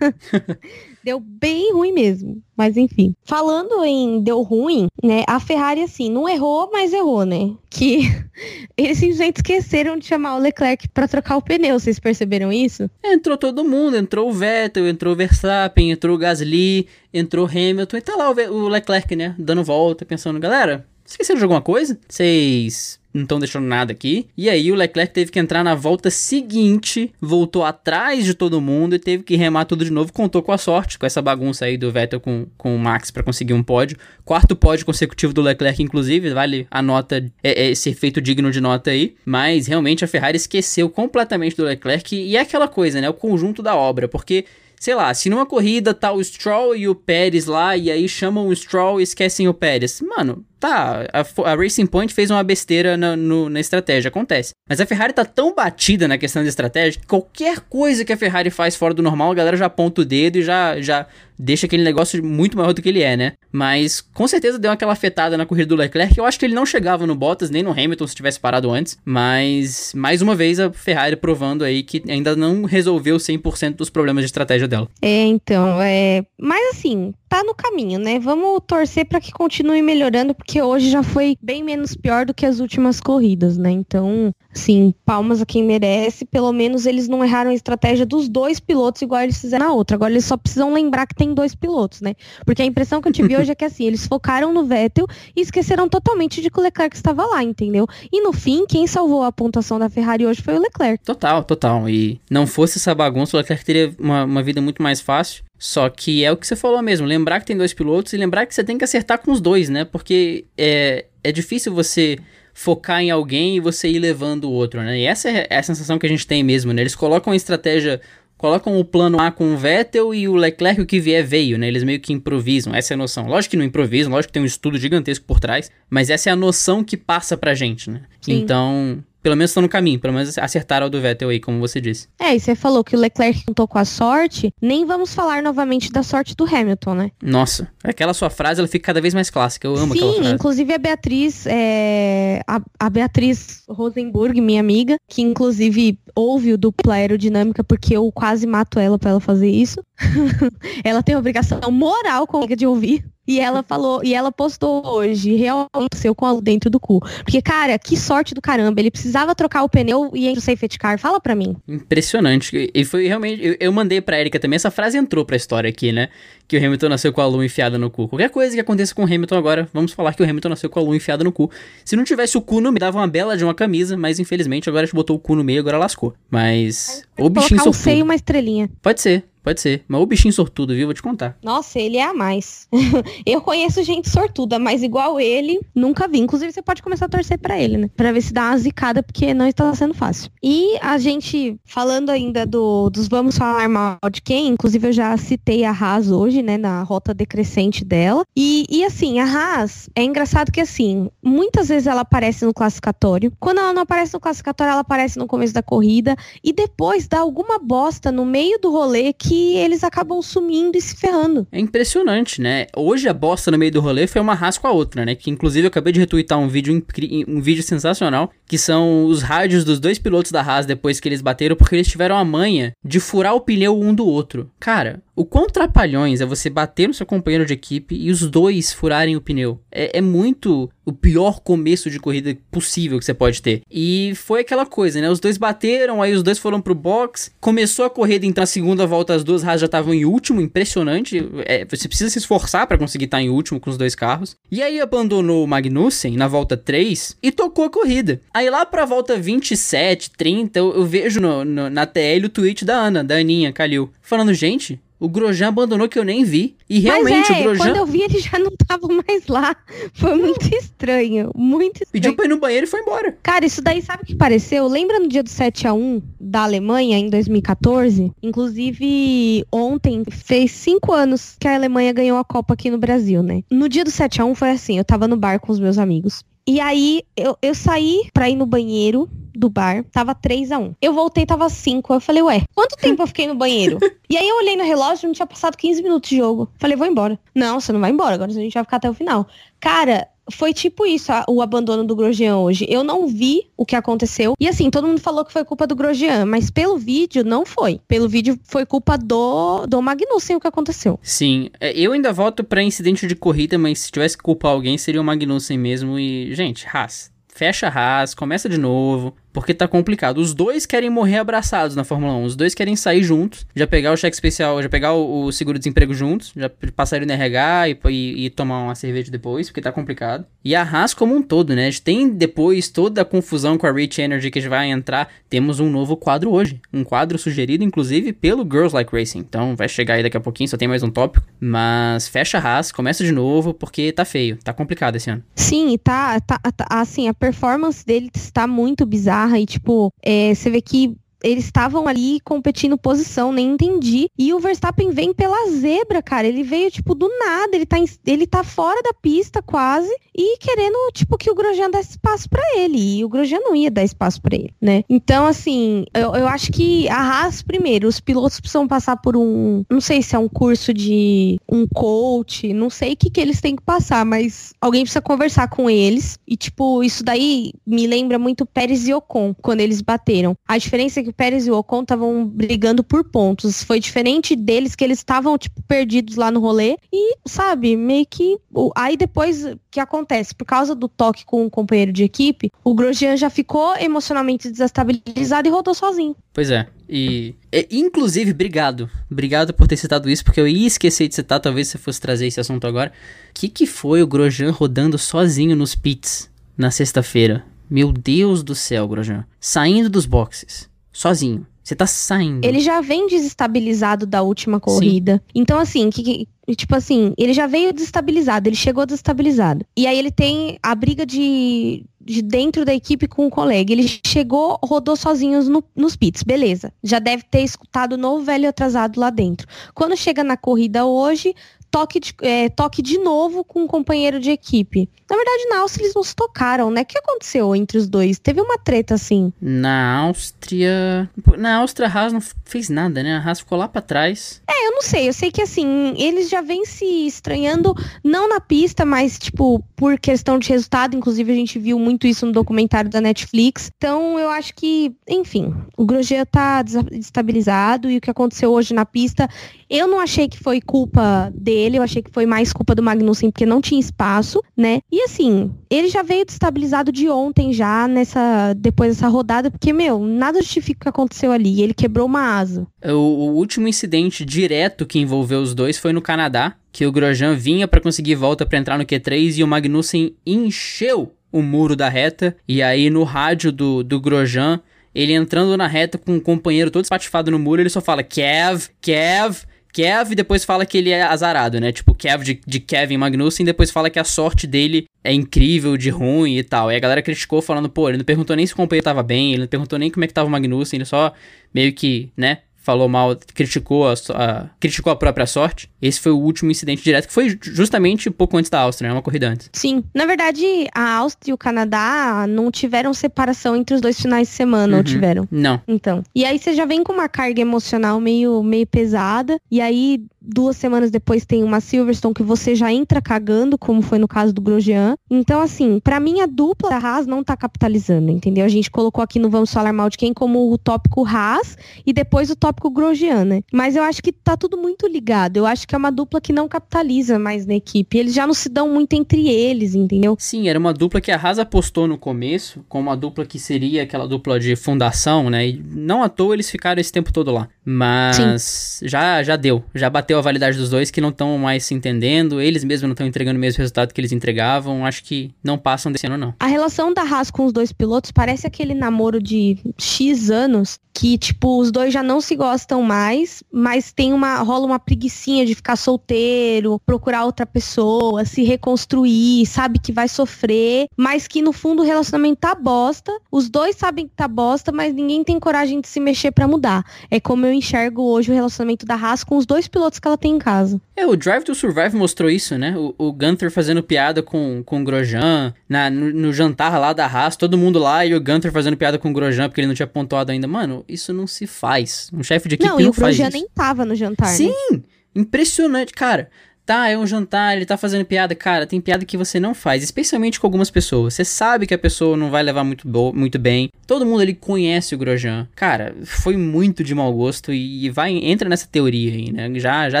[1.04, 2.42] deu bem ruim mesmo.
[2.56, 3.14] Mas enfim.
[3.24, 5.24] Falando em deu ruim, né?
[5.26, 7.52] A Ferrari, assim, não errou, mas errou, né?
[7.68, 8.02] Que
[8.76, 11.78] eles simplesmente esqueceram de chamar o Leclerc para trocar o pneu.
[11.78, 12.88] Vocês perceberam isso?
[13.04, 13.96] Entrou todo mundo.
[13.96, 17.96] Entrou o Vettel, entrou o Verstappen, entrou o Gasly, entrou Hamilton.
[17.96, 19.34] E tá lá o Leclerc, né?
[19.38, 21.98] Dando volta, pensando, galera, esqueceram de alguma coisa?
[22.08, 24.26] Vocês não estão deixando nada aqui.
[24.36, 28.96] E aí o Leclerc teve que entrar na volta seguinte, voltou atrás de todo mundo
[28.96, 30.12] e teve que remar tudo de novo.
[30.12, 33.22] Contou com a sorte, com essa bagunça aí do Vettel com, com o Max para
[33.22, 33.96] conseguir um pódio.
[34.24, 38.60] Quarto pódio consecutivo do Leclerc, inclusive, vale a nota, é, é esse efeito digno de
[38.60, 39.14] nota aí.
[39.24, 43.08] Mas realmente a Ferrari esqueceu completamente do Leclerc e é aquela coisa, né?
[43.08, 44.44] O conjunto da obra, porque
[44.84, 48.48] sei lá, se numa corrida tá o Stroll e o Pérez lá, e aí chamam
[48.48, 50.02] o Stroll e esquecem o Pérez.
[50.02, 54.52] Mano, tá, a, a Racing Point fez uma besteira na, no, na estratégia, acontece.
[54.68, 58.16] Mas a Ferrari tá tão batida na questão da estratégia que qualquer coisa que a
[58.16, 61.06] Ferrari faz fora do normal, a galera já aponta o dedo e já, já
[61.38, 63.32] deixa aquele negócio muito maior do que ele é, né?
[63.52, 66.16] Mas com certeza deu aquela afetada na corrida do Leclerc.
[66.16, 68.98] Eu acho que ele não chegava no Bottas nem no Hamilton se tivesse parado antes.
[69.04, 74.22] Mas mais uma vez a Ferrari provando aí que ainda não resolveu 100% dos problemas
[74.22, 74.88] de estratégia dela.
[75.02, 76.24] É, então, é.
[76.38, 78.20] Mas assim, tá no caminho, né?
[78.20, 82.46] Vamos torcer para que continue melhorando, porque hoje já foi bem menos pior do que
[82.46, 83.72] as últimas corridas, né?
[83.72, 86.24] Então, Sim, palmas a quem merece.
[86.24, 89.96] Pelo menos eles não erraram a estratégia dos dois pilotos igual eles fizeram na outra.
[89.96, 92.14] Agora eles só precisam lembrar que tem dois pilotos, né?
[92.46, 95.40] Porque a impressão que eu tive hoje é que assim, eles focaram no Vettel e
[95.40, 97.86] esqueceram totalmente de que o Leclerc estava lá, entendeu?
[98.12, 101.04] E no fim, quem salvou a pontuação da Ferrari hoje foi o Leclerc.
[101.04, 101.88] Total, total.
[101.88, 105.42] E não fosse essa bagunça, o Leclerc teria uma, uma vida muito mais fácil.
[105.64, 108.44] Só que é o que você falou mesmo, lembrar que tem dois pilotos e lembrar
[108.44, 109.82] que você tem que acertar com os dois, né?
[109.82, 112.18] Porque é, é difícil você
[112.52, 114.98] focar em alguém e você ir levando o outro, né?
[114.98, 116.82] E essa é, a sensação que a gente tem mesmo, né?
[116.82, 117.98] Eles colocam a estratégia,
[118.36, 121.66] colocam o plano A com o Vettel e o Leclerc o que vier veio, né?
[121.66, 123.26] Eles meio que improvisam, essa é a noção.
[123.26, 126.32] Lógico que não improvisam, lógico que tem um estudo gigantesco por trás, mas essa é
[126.34, 128.02] a noção que passa pra gente, né?
[128.20, 128.34] Sim.
[128.34, 131.80] Então, pelo menos estão no caminho, pelo menos acertaram o do Vettel aí, como você
[131.80, 132.08] disse.
[132.20, 135.90] É, e você falou que o Leclerc contou com a sorte, nem vamos falar novamente
[135.90, 137.10] da sorte do Hamilton, né?
[137.22, 140.28] Nossa, aquela sua frase, ela fica cada vez mais clássica, eu amo Sim, aquela frase.
[140.28, 146.58] Sim, inclusive a Beatriz, é, a, a, Beatriz Rosenburg, minha amiga, que inclusive ouve o
[146.58, 149.82] dupla aerodinâmica, porque eu quase mato ela para ela fazer isso.
[150.84, 153.02] ela tem a obrigação moral comigo de ouvir.
[153.26, 157.00] E ela falou, e ela postou hoje, realmente seu com a dentro do cu.
[157.22, 158.80] Porque, cara, que sorte do caramba.
[158.80, 160.98] Ele precisava trocar o pneu e entra o safety car.
[160.98, 161.56] Fala pra mim.
[161.66, 162.70] Impressionante.
[162.74, 163.44] E foi realmente.
[163.44, 164.56] Eu, eu mandei pra Erika também.
[164.56, 166.08] Essa frase entrou pra história aqui, né?
[166.46, 168.08] Que o Hamilton nasceu com a lua enfiada no cu.
[168.08, 170.78] Qualquer coisa que aconteça com o Hamilton agora, vamos falar que o Hamilton nasceu com
[170.78, 171.50] a lua enfiada no cu.
[171.84, 174.68] Se não tivesse o cu no meio, dava uma bela de uma camisa, mas infelizmente
[174.68, 176.14] agora a gente botou o cu no meio, agora lascou.
[176.30, 177.02] Mas.
[177.18, 178.68] O bichinho um seio e uma estrelinha.
[178.82, 179.24] Pode ser.
[179.44, 179.84] Pode ser.
[179.86, 180.86] Mas o bichinho sortudo, viu?
[180.86, 181.36] Vou te contar.
[181.42, 182.66] Nossa, ele é a mais.
[183.26, 186.18] eu conheço gente sortuda, mas igual ele, nunca vi.
[186.18, 187.90] Inclusive, você pode começar a torcer para ele, né?
[187.94, 190.30] Pra ver se dá uma zicada, porque não está sendo fácil.
[190.42, 195.14] E a gente, falando ainda do, dos vamos falar mal de quem, inclusive eu já
[195.18, 196.56] citei a Haas hoje, né?
[196.56, 198.24] Na rota decrescente dela.
[198.34, 203.30] E, e assim, a Haas, é engraçado que assim, muitas vezes ela aparece no classificatório.
[203.38, 206.16] Quando ela não aparece no classificatório, ela aparece no começo da corrida.
[206.42, 210.96] E depois dá alguma bosta no meio do rolê que eles acabam sumindo e se
[210.96, 211.46] ferrando.
[211.50, 212.66] É impressionante, né?
[212.76, 215.14] Hoje a bosta no meio do rolê foi uma Haas com a outra, né?
[215.14, 216.82] Que inclusive eu acabei de retweetar um vídeo,
[217.28, 221.22] um vídeo sensacional, que são os rádios dos dois pilotos da Haas depois que eles
[221.22, 224.50] bateram, porque eles tiveram a manha de furar o pneu um do outro.
[224.58, 228.72] Cara, o quão trapalhões é você bater no seu companheiro de equipe e os dois
[228.72, 229.60] furarem o pneu.
[229.70, 233.62] É, é, muito o pior começo de corrida possível que você pode ter.
[233.70, 235.08] E foi aquela coisa, né?
[235.08, 237.30] Os dois bateram, aí os dois foram pro box.
[237.40, 241.26] Começou a corrida, então a segunda volta as duas Haas já estavam em último, impressionante.
[241.46, 244.36] É, você precisa se esforçar para conseguir estar em último com os dois carros.
[244.50, 248.20] E aí abandonou o Magnussen na volta 3 e tocou a corrida.
[248.32, 252.64] Aí lá pra volta 27, 30, eu, eu vejo no, no, na TL o tweet
[252.64, 256.56] da Ana, da Aninha Calil, falando, gente, o Grosjean abandonou que eu nem vi.
[256.68, 257.66] E realmente é, o Grosjean.
[257.66, 259.54] Quando eu vi, ele já não tava mais lá.
[259.92, 261.30] Foi muito estranho.
[261.34, 261.92] Muito estranho.
[261.92, 263.16] Pediu pra ir no banheiro e foi embora.
[263.22, 264.66] Cara, isso daí sabe o que pareceu?
[264.66, 268.12] Lembra no dia do 7x1 da Alemanha, em 2014?
[268.22, 273.42] Inclusive, ontem fez cinco anos que a Alemanha ganhou a Copa aqui no Brasil, né?
[273.50, 276.24] No dia do 7x1 foi assim: eu tava no bar com os meus amigos.
[276.46, 280.74] E aí eu, eu saí pra ir no banheiro do bar, tava 3 a 1
[280.80, 281.94] Eu voltei, tava 5.
[281.94, 283.78] Eu falei, ué, quanto tempo eu fiquei no banheiro?
[284.08, 286.48] e aí eu olhei no relógio, não tinha passado 15 minutos de jogo.
[286.58, 287.18] Falei, vou embora.
[287.34, 289.26] Não, você não vai embora, agora a gente vai ficar até o final.
[289.60, 292.66] Cara, foi tipo isso, a, o abandono do Grosjean hoje.
[292.68, 294.34] Eu não vi o que aconteceu.
[294.38, 297.80] E assim, todo mundo falou que foi culpa do Grosjean, mas pelo vídeo não foi.
[297.86, 300.98] Pelo vídeo foi culpa do, do Magnussen o que aconteceu.
[301.02, 304.78] Sim, é, eu ainda voto para incidente de corrida, mas se tivesse que culpar alguém
[304.78, 305.98] seria o Magnussen mesmo.
[305.98, 309.14] E, gente, Haas, fecha a Haas, começa de novo.
[309.34, 310.18] Porque tá complicado.
[310.18, 312.24] Os dois querem morrer abraçados na Fórmula 1.
[312.24, 315.92] Os dois querem sair juntos, já pegar o cheque especial, já pegar o, o seguro-desemprego
[315.92, 319.72] juntos, já passar ele no RH e, e, e, tomar uma cerveja depois, porque tá
[319.72, 320.24] complicado.
[320.44, 321.66] E a Haas como um todo, né?
[321.66, 324.70] A gente tem depois toda a confusão com a Rich Energy que a gente vai
[324.70, 325.10] entrar.
[325.28, 326.60] Temos um novo quadro hoje.
[326.72, 329.18] Um quadro sugerido, inclusive, pelo Girls Like Racing.
[329.18, 331.26] Então vai chegar aí daqui a pouquinho, só tem mais um tópico.
[331.40, 334.38] Mas fecha a Haas, começa de novo, porque tá feio.
[334.44, 335.24] Tá complicado esse ano.
[335.34, 340.50] Sim, tá, tá, tá assim, a performance dele está muito bizarra e, tipo, é, você
[340.50, 344.08] vê que eles estavam ali competindo posição, nem entendi.
[344.16, 346.26] E o Verstappen vem pela zebra, cara.
[346.26, 347.56] Ele veio, tipo, do nada.
[347.56, 351.70] Ele tá, em, ele tá fora da pista quase e querendo, tipo, que o Grosjean
[351.70, 352.98] desse espaço para ele.
[352.98, 354.84] E o Grosjean não ia dar espaço para ele, né?
[354.88, 359.64] Então, assim, eu, eu acho que a Haas, primeiro, os pilotos precisam passar por um.
[359.70, 363.40] Não sei se é um curso de um coach, não sei o que, que eles
[363.40, 366.18] têm que passar, mas alguém precisa conversar com eles.
[366.28, 370.36] E, tipo, isso daí me lembra muito Pérez e Ocon, quando eles bateram.
[370.46, 373.62] A diferença é que Pérez e o Ocon estavam brigando por pontos.
[373.62, 376.76] Foi diferente deles que eles estavam, tipo, perdidos lá no rolê.
[376.92, 378.38] E, sabe, meio que.
[378.76, 380.34] Aí depois, que acontece?
[380.34, 384.48] Por causa do toque com o um companheiro de equipe, o Grosjean já ficou emocionalmente
[384.48, 386.16] desestabilizado e rodou sozinho.
[386.32, 386.68] Pois é.
[386.88, 388.88] E, e, inclusive, obrigado.
[389.10, 392.26] Obrigado por ter citado isso, porque eu ia esquecer de citar, talvez você fosse trazer
[392.26, 392.92] esse assunto agora.
[393.30, 397.44] O que, que foi o Grosjean rodando sozinho nos pits na sexta-feira?
[397.68, 399.24] Meu Deus do céu, Grosjean.
[399.40, 401.46] Saindo dos boxes sozinho.
[401.62, 402.44] Você tá saindo.
[402.44, 405.14] Ele já vem desestabilizado da última corrida.
[405.14, 405.32] Sim.
[405.34, 409.64] Então, assim, que, tipo assim, ele já veio desestabilizado, ele chegou desestabilizado.
[409.74, 413.72] E aí ele tem a briga de, de dentro da equipe com o colega.
[413.72, 416.70] Ele chegou, rodou sozinho no, nos pits, beleza.
[416.82, 419.48] Já deve ter escutado o novo velho atrasado lá dentro.
[419.74, 421.34] Quando chega na corrida hoje,
[421.74, 424.88] toque de, é, toque de novo com um companheiro de equipe.
[425.10, 426.82] Na verdade, na Áustria eles não se tocaram, né?
[426.82, 428.16] O que aconteceu entre os dois?
[428.16, 429.32] Teve uma treta assim.
[429.40, 431.10] Na Áustria.
[431.36, 433.16] Na Áustria, a Haas não fez nada, né?
[433.16, 434.40] A Haas ficou lá pra trás.
[434.48, 435.08] É, eu não sei.
[435.08, 439.98] Eu sei que assim, eles já vêm se estranhando, não na pista, mas, tipo, por
[439.98, 440.96] questão de resultado.
[440.96, 443.70] Inclusive, a gente viu muito isso no documentário da Netflix.
[443.76, 448.86] Então, eu acho que, enfim, o Grosjean tá desestabilizado e o que aconteceu hoje na
[448.86, 449.28] pista,
[449.68, 453.30] eu não achei que foi culpa dele, eu achei que foi mais culpa do Magnussen,
[453.30, 454.80] porque não tinha espaço, né?
[454.90, 459.98] E assim, ele já veio destabilizado de ontem já, nessa depois dessa rodada, porque, meu,
[459.98, 461.62] nada justifica o que aconteceu ali.
[461.62, 462.66] Ele quebrou uma asa.
[462.84, 467.34] O, o último incidente direto que envolveu os dois foi no Canadá, que o Grosjean
[467.34, 471.88] vinha para conseguir volta para entrar no Q3 e o Magnussen encheu o muro da
[471.88, 472.36] reta.
[472.48, 474.60] E aí no rádio do, do Grosjean
[474.94, 478.68] ele entrando na reta com um companheiro todo espatifado no muro, ele só fala Kev,
[478.80, 479.38] Kev,
[479.74, 481.72] Kev depois fala que ele é azarado, né?
[481.72, 485.90] Tipo, Kev de, de Kevin Magnussen, depois fala que a sorte dele é incrível, de
[485.90, 486.70] ruim e tal.
[486.70, 489.32] E a galera criticou falando, pô, ele não perguntou nem se o companheiro tava bem,
[489.32, 491.12] ele não perguntou nem como é que tava o Magnussen, ele só
[491.52, 495.70] meio que, né, falou mal, criticou a, a, criticou a própria sorte.
[495.80, 498.94] Esse foi o último incidente direto, que foi justamente pouco antes da Áustria, né?
[498.94, 499.50] Uma corrida antes.
[499.52, 499.84] Sim.
[499.94, 500.44] Na verdade,
[500.74, 504.78] a Áustria e o Canadá não tiveram separação entre os dois finais de semana, uhum.
[504.78, 505.28] ou tiveram?
[505.30, 505.60] Não.
[505.68, 506.02] Então.
[506.14, 509.38] E aí você já vem com uma carga emocional meio, meio pesada.
[509.50, 513.98] E aí duas semanas depois tem uma Silverstone que você já entra cagando, como foi
[513.98, 514.96] no caso do Grosjean.
[515.10, 518.44] Então, assim, para mim a dupla da Haas não tá capitalizando, entendeu?
[518.44, 521.56] A gente colocou aqui no Vamos Falar Mal de Quem como o tópico Haas
[521.86, 523.42] e depois o tópico Grosjean, né?
[523.52, 525.36] Mas eu acho que tá tudo muito ligado.
[525.36, 527.98] Eu acho que é uma dupla que não capitaliza mais na equipe.
[527.98, 530.16] Eles já não se dão muito entre eles, entendeu?
[530.18, 533.82] Sim, era uma dupla que a Haas apostou no começo, como uma dupla que seria
[533.82, 535.48] aquela dupla de fundação, né?
[535.48, 537.48] E não à toa eles ficaram esse tempo todo lá.
[537.64, 541.64] Mas já já deu, já bateu bateu a validade dos dois que não estão mais
[541.64, 544.86] se entendendo, eles mesmos não estão entregando o mesmo resultado que eles entregavam.
[544.86, 546.34] Acho que não passam desse ano, não.
[546.38, 551.18] A relação da Haas com os dois pilotos parece aquele namoro de X anos que,
[551.18, 554.36] tipo, os dois já não se gostam mais, mas tem uma.
[554.38, 560.86] rola uma preguiçinha de ficar solteiro, procurar outra pessoa, se reconstruir, sabe que vai sofrer,
[560.96, 563.12] mas que no fundo o relacionamento tá bosta.
[563.30, 566.84] Os dois sabem que tá bosta, mas ninguém tem coragem de se mexer para mudar.
[567.10, 570.16] É como eu enxergo hoje o relacionamento da Haas com os dois pilotos que ela
[570.16, 570.80] tem em casa.
[570.94, 572.76] É, o Drive to Survive mostrou isso, né?
[572.76, 577.06] O, o Gunther fazendo piada com, com o Grosjean, na, no, no jantar lá da
[577.06, 579.74] Haas, todo mundo lá e o Gunther fazendo piada com o Grosjean porque ele não
[579.74, 580.46] tinha pontuado ainda.
[580.46, 582.10] Mano, isso não se faz.
[582.12, 583.22] Um chefe de equipe não, não, faz isso.
[583.22, 584.52] Não, e o nem tava no jantar, Sim!
[584.72, 584.80] Né?
[585.14, 586.28] Impressionante, cara.
[586.66, 588.34] Tá, é um jantar, ele tá fazendo piada.
[588.34, 591.12] Cara, tem piada que você não faz, especialmente com algumas pessoas.
[591.12, 593.68] Você sabe que a pessoa não vai levar muito, muito bem.
[593.86, 595.46] Todo mundo ali conhece o Grosjean.
[595.54, 599.50] Cara, foi muito de mau gosto e vai entra nessa teoria aí, né?
[599.60, 600.00] Já, já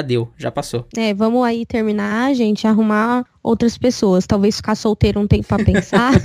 [0.00, 0.86] deu, já passou.
[0.96, 4.26] É, vamos aí terminar, gente, arrumar outras pessoas.
[4.26, 6.14] Talvez ficar solteiro um tempo pra pensar.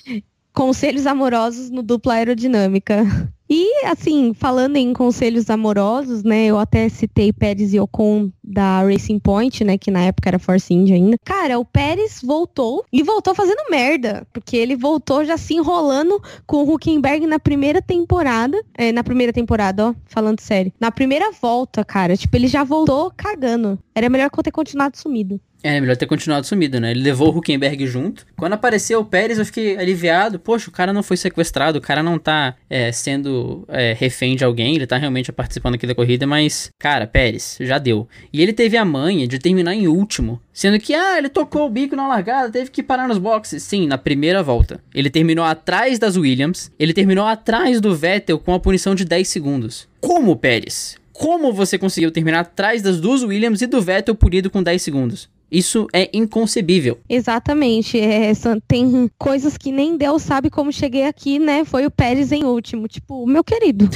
[0.54, 3.04] Conselhos amorosos no dupla aerodinâmica.
[3.52, 9.18] E, assim, falando em conselhos amorosos, né, eu até citei Pérez e Ocon da Racing
[9.18, 11.16] Point, né, que na época era Force India ainda.
[11.24, 16.58] Cara, o Pérez voltou e voltou fazendo merda, porque ele voltou já se enrolando com
[16.58, 20.72] o Huckenberg na primeira temporada, é, na primeira temporada, ó, falando sério.
[20.78, 23.76] Na primeira volta, cara, tipo, ele já voltou cagando.
[23.92, 25.40] Era melhor ter continuado sumido.
[25.62, 26.90] É, melhor ter continuado sumido, né?
[26.90, 28.26] Ele levou o Huckenberg junto.
[28.36, 30.38] Quando apareceu o Pérez, eu fiquei aliviado.
[30.38, 34.44] Poxa, o cara não foi sequestrado, o cara não tá é, sendo é, refém de
[34.44, 38.08] alguém, ele tá realmente participando aqui da corrida, mas, cara, Pérez, já deu.
[38.32, 40.40] E ele teve a manha de terminar em último.
[40.52, 43.62] Sendo que, ah, ele tocou o bico na largada, teve que parar nos boxes.
[43.62, 44.80] Sim, na primeira volta.
[44.94, 49.28] Ele terminou atrás das Williams, ele terminou atrás do Vettel com a punição de 10
[49.28, 49.88] segundos.
[50.00, 50.96] Como, Pérez?
[51.12, 55.28] Como você conseguiu terminar atrás das duas Williams e do Vettel punido com 10 segundos?
[55.50, 56.98] Isso é inconcebível.
[57.08, 57.98] Exatamente.
[57.98, 58.32] É,
[58.68, 61.64] tem coisas que nem Deus sabe como cheguei aqui, né?
[61.64, 62.86] Foi o Pérez em último.
[62.86, 63.88] Tipo, meu querido.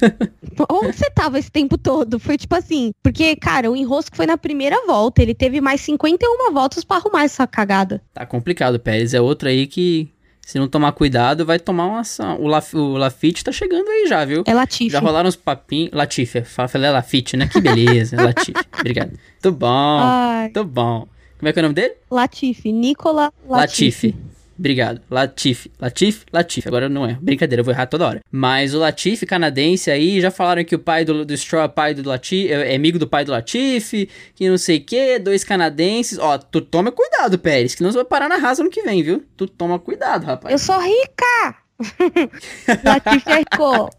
[0.70, 2.18] onde você tava esse tempo todo?
[2.18, 2.92] Foi tipo assim.
[3.02, 5.22] Porque, cara, o enrosco foi na primeira volta.
[5.22, 8.02] Ele teve mais 51 voltas para arrumar essa cagada.
[8.14, 8.76] Tá complicado.
[8.76, 10.08] O Pérez é outro aí que
[10.46, 12.40] se não tomar cuidado, vai tomar uma ação.
[12.40, 14.44] O, Laf, o Lafitte tá chegando aí já, viu?
[14.46, 14.90] É Latifi.
[14.90, 15.90] Já rolaram uns papinhos.
[15.92, 17.48] Latifi, falei Lafitte, né?
[17.48, 18.52] Que beleza, Latifi.
[18.78, 19.18] Obrigado.
[19.42, 20.50] Tô bom, Ai.
[20.50, 21.08] tô bom.
[21.36, 21.94] Como é que é o nome dele?
[22.08, 24.12] Latifi, Nicola Latifi.
[24.12, 24.14] Latifi.
[24.58, 25.00] Obrigado.
[25.10, 25.70] Latifi.
[25.80, 26.24] Latifi?
[26.32, 26.68] Latifi.
[26.68, 27.18] Agora não é.
[27.20, 28.20] Brincadeira, eu vou errar toda hora.
[28.30, 31.94] Mas o Latifi canadense aí, já falaram que o pai do, do Straw é pai
[31.94, 35.44] do Latifi, é, é amigo do pai do Latifi, que não sei o que, dois
[35.44, 36.18] canadenses.
[36.18, 39.02] Ó, tu toma cuidado, Pérez, que não você vai parar na raça ano que vem,
[39.02, 39.24] viu?
[39.36, 40.52] Tu toma cuidado, rapaz.
[40.52, 41.56] Eu sou rica!
[42.84, 43.90] Latifi é rico.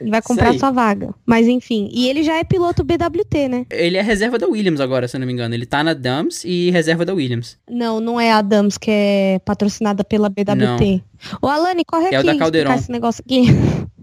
[0.00, 1.14] Ele vai comprar sua vaga.
[1.26, 1.88] Mas enfim.
[1.92, 3.66] E ele já é piloto BWT, né?
[3.70, 5.54] Ele é reserva da Williams agora, se eu não me engano.
[5.54, 7.58] Ele tá na Dams e reserva da Williams.
[7.68, 10.56] Não, não é a Dams que é patrocinada pela BWT.
[10.56, 11.02] Não.
[11.42, 12.16] Ô, Alane, corre é aqui.
[12.16, 12.72] É o da Calderon.
[12.74, 13.46] esse negócio aqui.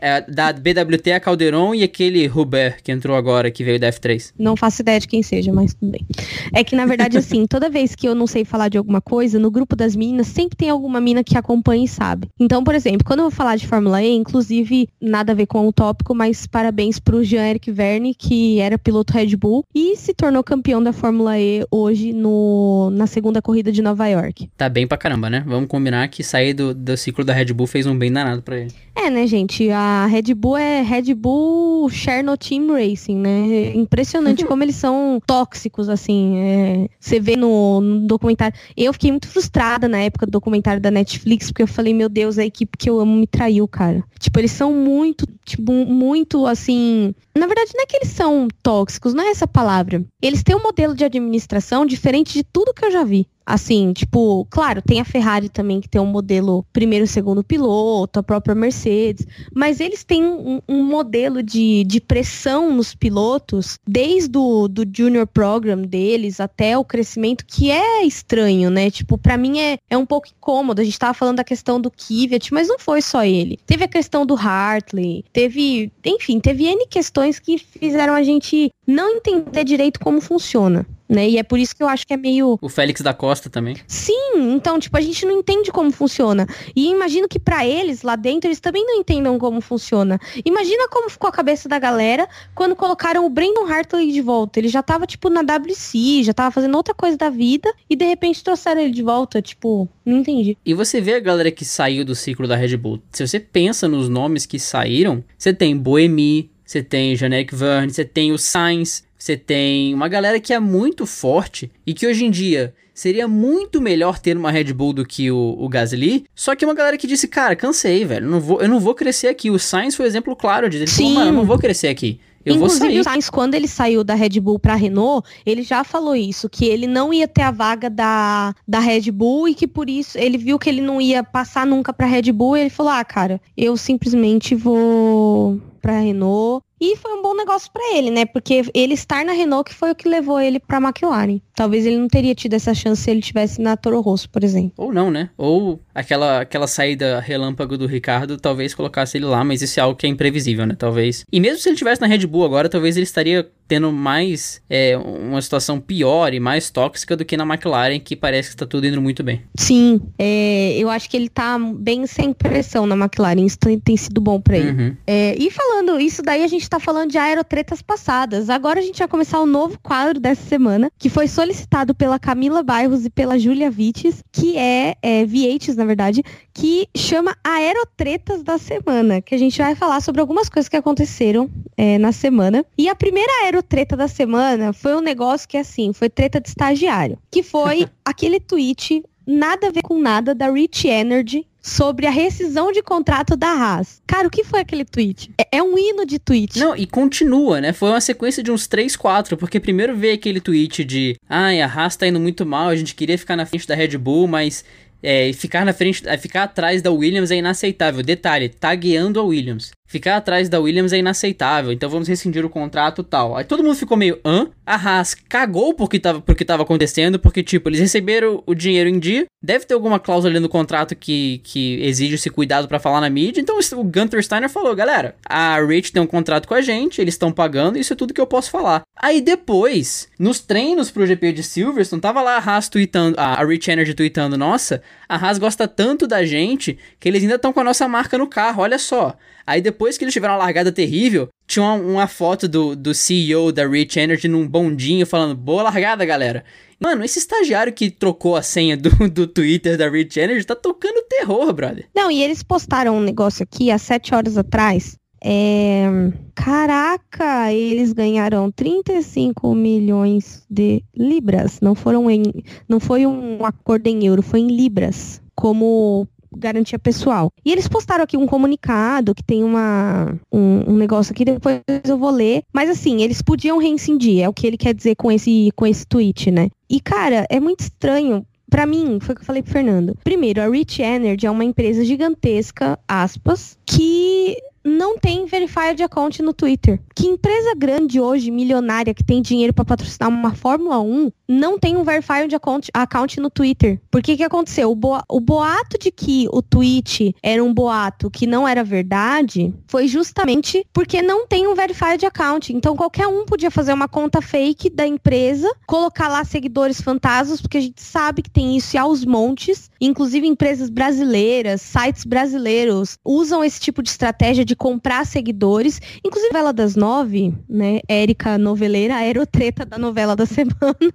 [0.00, 4.32] É, da BWT a Calderon e aquele Hubert que entrou agora, que veio da F3.
[4.38, 6.06] Não faço ideia de quem seja, mas tudo bem.
[6.52, 9.38] É que, na verdade, assim, toda vez que eu não sei falar de alguma coisa,
[9.38, 12.28] no grupo das meninas sempre tem alguma mina que acompanha e sabe.
[12.38, 15.66] Então, por exemplo, quando eu vou falar de Fórmula E, inclusive, nada a ver com
[15.66, 20.42] o tópico, mas parabéns pro Jean-Eric Verne, que era piloto Red Bull e se tornou
[20.42, 24.50] campeão da Fórmula E hoje no, na segunda corrida de Nova York.
[24.56, 25.42] Tá bem pra caramba, né?
[25.46, 28.58] Vamos combinar que sair do, do ciclo da Red Bull fez um bem danado pra
[28.58, 28.72] ele.
[28.96, 29.53] É, né, gente?
[29.70, 33.48] A Red Bull é Red Bull Cherno Team Racing, né?
[33.48, 36.38] É impressionante como eles são tóxicos, assim.
[36.38, 36.88] É...
[36.98, 38.56] Você vê no, no, documentário.
[38.76, 42.38] Eu fiquei muito frustrada na época do documentário da Netflix, porque eu falei, meu Deus,
[42.38, 44.04] a equipe que eu amo me traiu, cara.
[44.18, 47.14] Tipo, eles são muito, tipo, muito assim.
[47.36, 50.04] Na verdade, não é que eles são tóxicos, não é essa palavra.
[50.22, 53.26] Eles têm um modelo de administração diferente de tudo que eu já vi.
[53.46, 58.22] Assim, tipo, claro, tem a Ferrari também que tem um modelo primeiro, segundo piloto, a
[58.22, 64.66] própria Mercedes, mas eles têm um, um modelo de, de pressão nos pilotos, desde o
[64.66, 68.90] do Junior Program deles até o crescimento, que é estranho, né?
[68.90, 70.80] Tipo, para mim é, é um pouco incômodo.
[70.80, 73.58] A gente tava falando da questão do Kvyat, mas não foi só ele.
[73.66, 79.16] Teve a questão do Hartley, teve, enfim, teve N questões que fizeram a gente não
[79.16, 81.28] entender direito como funciona né?
[81.28, 82.58] E é por isso que eu acho que é meio.
[82.60, 83.76] O Félix da Costa também.
[83.86, 86.46] Sim, então, tipo, a gente não entende como funciona.
[86.74, 90.18] E imagino que para eles, lá dentro, eles também não entendam como funciona.
[90.44, 94.58] Imagina como ficou a cabeça da galera quando colocaram o Brandon Hartley de volta.
[94.58, 98.04] Ele já tava, tipo, na WC, já tava fazendo outra coisa da vida, e de
[98.04, 99.42] repente trouxeram ele de volta.
[99.42, 100.56] Tipo, não entendi.
[100.64, 103.00] E você vê a galera que saiu do ciclo da Red Bull.
[103.10, 108.04] Se você pensa nos nomes que saíram, você tem Boemi, você tem Janek Verne, você
[108.04, 112.30] tem o Sainz, você tem uma galera que é muito forte e que hoje em
[112.30, 116.26] dia seria muito melhor ter uma Red Bull do que o, o Gasly.
[116.34, 119.28] Só que uma galera que disse, cara, cansei, velho, não vou, eu não vou crescer
[119.28, 119.50] aqui.
[119.50, 121.04] O Sainz foi um exemplo claro de ele Sim.
[121.04, 122.20] falou, mano, eu não vou crescer aqui.
[122.44, 126.14] Eu Inclusive, o Sainz, quando ele saiu da Red Bull pra Renault, ele já falou
[126.14, 129.88] isso, que ele não ia ter a vaga da, da Red Bull e que por
[129.88, 132.92] isso ele viu que ele não ia passar nunca pra Red Bull e ele falou:
[132.92, 138.24] ah, cara, eu simplesmente vou pra Renault e foi um bom negócio para ele, né?
[138.24, 141.38] Porque ele estar na Renault que foi o que levou ele pra McLaren.
[141.54, 144.72] Talvez ele não teria tido essa chance se ele tivesse na Toro Rosso, por exemplo.
[144.78, 145.28] Ou não, né?
[145.36, 149.96] Ou aquela, aquela saída relâmpago do Ricardo talvez colocasse ele lá, mas isso é algo
[149.96, 150.74] que é imprevisível, né?
[150.76, 151.24] Talvez.
[151.30, 154.96] E mesmo se ele tivesse na Red Bull agora, talvez ele estaria tendo mais é,
[154.96, 158.86] uma situação pior e mais tóxica do que na McLaren, que parece que está tudo
[158.86, 159.42] indo muito bem.
[159.56, 163.96] Sim, é, eu acho que ele tá bem sem pressão na McLaren, isso tem, tem
[163.96, 164.70] sido bom para ele.
[164.70, 164.96] Uhum.
[165.06, 168.50] É, e falando isso daí, a gente tá falando de aerotretas passadas.
[168.50, 172.18] Agora a gente vai começar o um novo quadro dessa semana, que foi solicitado pela
[172.18, 178.42] Camila Bairros e pela Júlia Vites, que é, é Vietes, na verdade, que chama Aerotretas
[178.42, 182.64] da Semana, que a gente vai falar sobre algumas coisas que aconteceram é, na semana.
[182.76, 187.18] E a primeira aerotreta da semana foi um negócio que, assim, foi treta de estagiário,
[187.30, 192.70] que foi aquele tweet nada a ver com nada da Rich Energy sobre a rescisão
[192.70, 194.02] de contrato da Haas.
[194.06, 195.30] Cara, o que foi aquele tweet?
[195.38, 196.58] É, é, um hino de tweet.
[196.58, 197.72] Não, e continua, né?
[197.72, 201.66] Foi uma sequência de uns 3, 4, porque primeiro veio aquele tweet de ai, a
[201.66, 204.62] Haas tá indo muito mal, a gente queria ficar na frente da Red Bull, mas
[205.02, 208.02] é, ficar na frente, é, ficar atrás da Williams é inaceitável.
[208.02, 209.70] Detalhe, tagueando a Williams.
[209.86, 213.36] Ficar atrás da Williams é inaceitável, então vamos rescindir o contrato tal.
[213.36, 214.48] Aí todo mundo ficou meio, hã?
[214.64, 218.98] A Haas cagou porque tava, porque tava acontecendo, porque, tipo, eles receberam o dinheiro em
[218.98, 223.00] dia, deve ter alguma cláusula ali no contrato que, que exige esse cuidado para falar
[223.00, 226.62] na mídia, então o Gunter Steiner falou, galera, a Rich tem um contrato com a
[226.62, 228.82] gente, eles estão pagando, isso é tudo que eu posso falar.
[228.96, 233.70] Aí depois, nos treinos pro GP de Silverstone, tava lá a Haas tweetando, a Rich
[233.70, 237.64] Energy tweetando, nossa, a Haas gosta tanto da gente que eles ainda estão com a
[237.64, 239.14] nossa marca no carro, olha só.
[239.46, 243.52] Aí depois que eles tiveram uma largada terrível, tinha uma, uma, foto do, do CEO
[243.52, 246.44] da Rich Energy num bondinho falando, boa largada, galera.
[246.80, 251.04] Mano, esse estagiário que trocou a senha do, do Twitter da Rich Energy tá tocando
[251.08, 251.86] terror, brother.
[251.94, 254.96] Não, e eles postaram um negócio aqui há sete horas atrás.
[255.26, 255.86] É...
[256.34, 261.60] Caraca, eles ganharam 35 milhões de libras.
[261.62, 262.22] Não foram em,
[262.68, 266.06] não foi um acordo em euro, foi em libras, como
[266.36, 267.30] garantia pessoal.
[267.44, 271.98] E eles postaram aqui um comunicado que tem uma, um, um, negócio aqui, depois eu
[271.98, 272.42] vou ler.
[272.52, 275.86] Mas assim, eles podiam reincindir, é o que ele quer dizer com esse, com esse
[275.86, 276.48] tweet, né?
[276.68, 278.24] E, cara, é muito estranho.
[278.50, 279.96] Para mim, foi o que eu falei pro Fernando.
[280.04, 286.32] Primeiro, a Rich Energy é uma empresa gigantesca, aspas, que não tem verified account no
[286.32, 286.80] Twitter.
[286.94, 291.76] Que empresa grande hoje, milionária, que tem dinheiro para patrocinar uma Fórmula 1, não tem
[291.76, 293.80] um verified account, account no Twitter?
[293.90, 294.70] Por que que aconteceu?
[294.70, 299.86] O, o boato de que o tweet era um boato que não era verdade foi
[299.86, 302.52] justamente porque não tem um verified account.
[302.52, 307.58] Então qualquer um podia fazer uma conta fake da empresa, colocar lá seguidores fantasmas, porque
[307.58, 309.70] a gente sabe que tem isso aos montes.
[309.80, 315.80] Inclusive empresas brasileiras, sites brasileiros usam esse tipo de estratégia de comprar seguidores.
[316.04, 317.80] Inclusive, novela das nove, né?
[317.88, 320.92] Érica Noveleira, a aerotreta da novela da semana.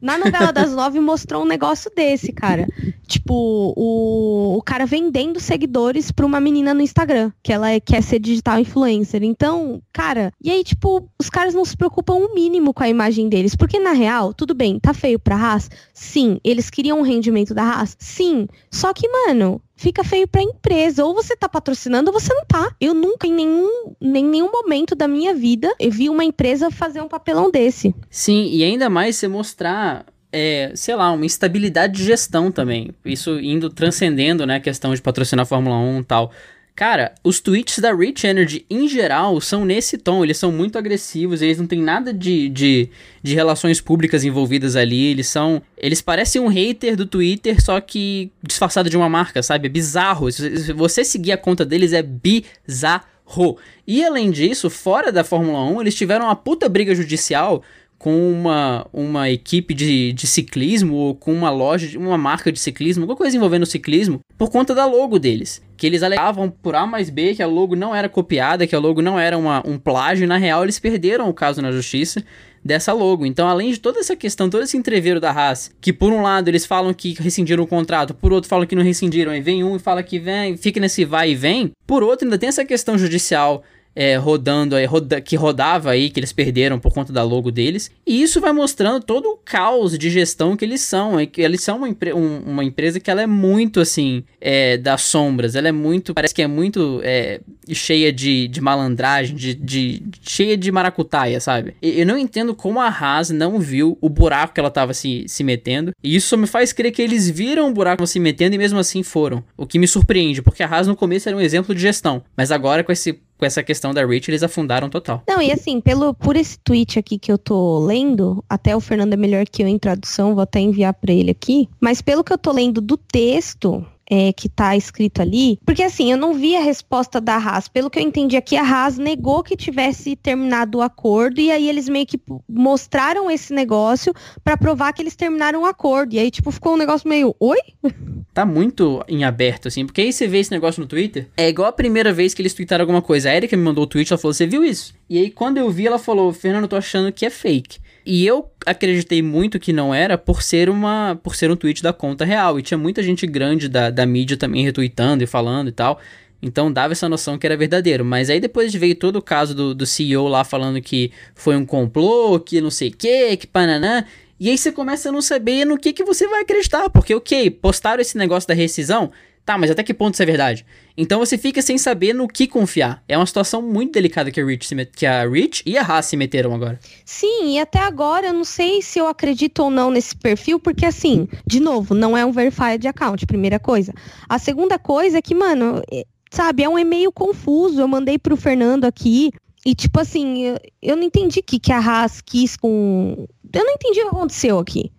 [0.00, 2.66] Na novela das nove mostrou um negócio desse, cara.
[3.06, 8.02] Tipo, o, o cara vendendo seguidores pra uma menina no Instagram, que ela é, quer
[8.02, 9.22] ser digital influencer.
[9.22, 12.88] Então, cara, e aí, tipo, os caras não se preocupam o um mínimo com a
[12.88, 13.54] imagem deles.
[13.54, 15.70] Porque, na real, tudo bem, tá feio pra Haas?
[15.92, 16.40] Sim.
[16.42, 17.96] Eles queriam um rendimento da Haas?
[17.98, 18.48] Sim.
[18.70, 21.04] Só que, mano, fica feio pra empresa.
[21.04, 22.74] Ou você tá patrocinando ou você não tá.
[22.80, 27.00] Eu nunca, em nenhum, em nenhum momento da minha vida, eu vi uma empresa fazer
[27.00, 27.94] um papelão desse.
[28.10, 32.90] Sim, e ainda mais você mostrar é, sei lá, uma instabilidade de gestão também.
[33.04, 36.32] Isso indo transcendendo, né, a questão de patrocinar a Fórmula 1 e tal.
[36.74, 40.24] Cara, os tweets da Rich Energy, em geral, são nesse tom.
[40.24, 42.88] Eles são muito agressivos, eles não têm nada de, de,
[43.22, 45.04] de relações públicas envolvidas ali.
[45.04, 45.60] Eles são.
[45.76, 49.66] Eles parecem um hater do Twitter, só que disfarçado de uma marca, sabe?
[49.66, 50.32] É bizarro.
[50.32, 53.58] Se você seguir a conta deles, é bizarro.
[53.86, 57.62] E além disso, fora da Fórmula 1, eles tiveram uma puta briga judicial
[58.02, 63.04] com uma, uma equipe de, de ciclismo ou com uma loja, uma marca de ciclismo,
[63.04, 65.62] alguma coisa envolvendo ciclismo, por conta da logo deles.
[65.82, 68.78] Que eles alegavam por A mais B que a logo não era copiada, que a
[68.78, 72.22] logo não era uma, um plágio, e na real eles perderam o caso na justiça
[72.64, 73.26] dessa logo.
[73.26, 76.46] Então, além de toda essa questão, todo esse entreveiro da Haas, que por um lado
[76.46, 79.74] eles falam que rescindiram o contrato, por outro falam que não rescindiram, aí vem um
[79.74, 82.96] e fala que vem, fica nesse vai e vem, por outro ainda tem essa questão
[82.96, 83.64] judicial
[83.94, 87.90] é, rodando aí, roda, que rodava aí, que eles perderam por conta da logo deles.
[88.06, 91.18] E isso vai mostrando todo o caos de gestão que eles são.
[91.18, 95.02] É que eles são uma, um, uma empresa que ela é muito assim, é, das
[95.02, 95.54] sombras.
[95.54, 97.40] Ela é muito, parece que é muito é,
[97.70, 101.74] cheia de, de malandragem, de, de, cheia de maracutaia, sabe?
[101.82, 105.44] Eu não entendo como a Haas não viu o buraco que ela tava se, se
[105.44, 105.92] metendo.
[106.02, 109.02] E isso me faz crer que eles viram o buraco se metendo e mesmo assim
[109.02, 109.44] foram.
[109.56, 112.22] O que me surpreende, porque a Haas no começo era um exemplo de gestão.
[112.36, 115.24] Mas agora com esse com essa questão da Rich, eles afundaram total.
[115.26, 119.14] Não, e assim, pelo, por esse tweet aqui que eu tô lendo, até o Fernando
[119.14, 122.32] é melhor que eu em tradução, vou até enviar para ele aqui, mas pelo que
[122.32, 125.58] eu tô lendo do texto, é, que está escrito ali.
[125.64, 127.66] Porque assim, eu não vi a resposta da Haas.
[127.66, 131.66] Pelo que eu entendi aqui, a Haas negou que tivesse terminado o acordo e aí
[131.66, 134.12] eles meio que mostraram esse negócio
[134.44, 136.14] para provar que eles terminaram o acordo.
[136.14, 137.58] E aí, tipo, ficou um negócio meio, oi?
[138.34, 141.68] Tá muito em aberto, assim, porque aí você vê esse negócio no Twitter, é igual
[141.68, 143.28] a primeira vez que eles tweetaram alguma coisa.
[143.28, 144.94] A Erika me mandou o tweet, ela falou, você viu isso?
[145.06, 147.78] E aí, quando eu vi, ela falou, Fernando, eu tô achando que é fake.
[148.04, 151.92] E eu acreditei muito que não era por ser uma por ser um tweet da
[151.92, 152.58] conta real.
[152.58, 156.00] E tinha muita gente grande da, da mídia também retweetando e falando e tal.
[156.42, 158.04] Então dava essa noção que era verdadeiro.
[158.04, 161.64] Mas aí depois veio todo o caso do, do CEO lá falando que foi um
[161.64, 164.04] complô, que não sei o que, que pananã.
[164.40, 166.90] E aí você começa a não saber no que, que você vai acreditar.
[166.90, 169.12] Porque, ok, postaram esse negócio da rescisão.
[169.44, 170.64] Tá, mas até que ponto isso é verdade?
[170.96, 173.02] Então você fica sem saber no que confiar.
[173.08, 174.92] É uma situação muito delicada que a Rich, met...
[174.94, 176.78] que a Rich e a Haas se meteram agora.
[177.04, 180.86] Sim, e até agora eu não sei se eu acredito ou não nesse perfil, porque
[180.86, 183.92] assim, de novo, não é um verified account, primeira coisa.
[184.28, 187.80] A segunda coisa é que, mano, é, sabe, é um e-mail confuso.
[187.80, 189.32] Eu mandei pro Fernando aqui.
[189.66, 193.26] E, tipo assim, eu, eu não entendi o que, que a Haas quis com.
[193.52, 194.92] Eu não entendi o que aconteceu aqui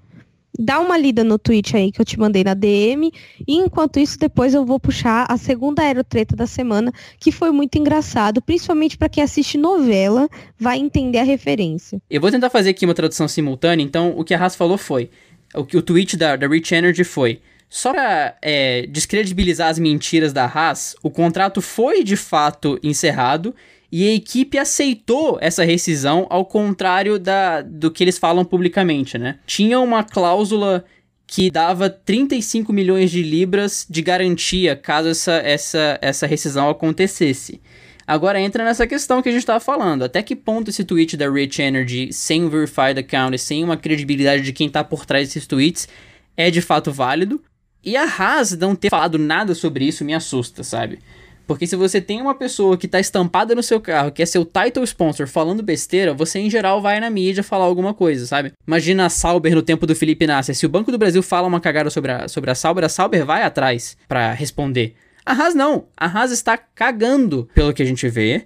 [0.57, 3.11] dá uma lida no tweet aí que eu te mandei na DM.
[3.47, 7.77] E enquanto isso, depois eu vou puxar a segunda aerotreta da semana, que foi muito
[7.77, 12.01] engraçado, principalmente para quem assiste novela, vai entender a referência.
[12.09, 15.09] Eu vou tentar fazer aqui uma tradução simultânea, então o que a Haas falou foi.
[15.53, 17.39] O que o tweet da, da Rich Energy foi.
[17.69, 23.55] Só para é, descredibilizar as mentiras da Haas, o contrato foi de fato encerrado
[23.95, 29.37] e a equipe aceitou essa rescisão, ao contrário da, do que eles falam publicamente, né?
[29.45, 30.83] Tinha uma cláusula
[31.27, 37.61] que dava 35 milhões de libras de garantia caso essa, essa, essa rescisão acontecesse.
[38.07, 40.01] Agora entra nessa questão que a gente estava falando.
[40.01, 44.41] Até que ponto esse tweet da Rich Energy, sem um verified account, sem uma credibilidade
[44.41, 45.87] de quem está por trás desses tweets,
[46.35, 47.39] é de fato válido?
[47.83, 50.97] E a Haas não ter falado nada sobre isso me assusta, sabe?
[51.45, 54.45] Porque se você tem uma pessoa que está estampada no seu carro, que é seu
[54.45, 58.53] title sponsor, falando besteira, você em geral vai na mídia falar alguma coisa, sabe?
[58.65, 60.55] Imagina a Sauber no tempo do Felipe Nasser.
[60.55, 63.25] Se o Banco do Brasil fala uma cagada sobre a, sobre a Sauber, a Sauber
[63.25, 64.95] vai atrás para responder.
[65.25, 65.85] A Haas não.
[65.95, 68.45] A Haas está cagando, pelo que a gente vê,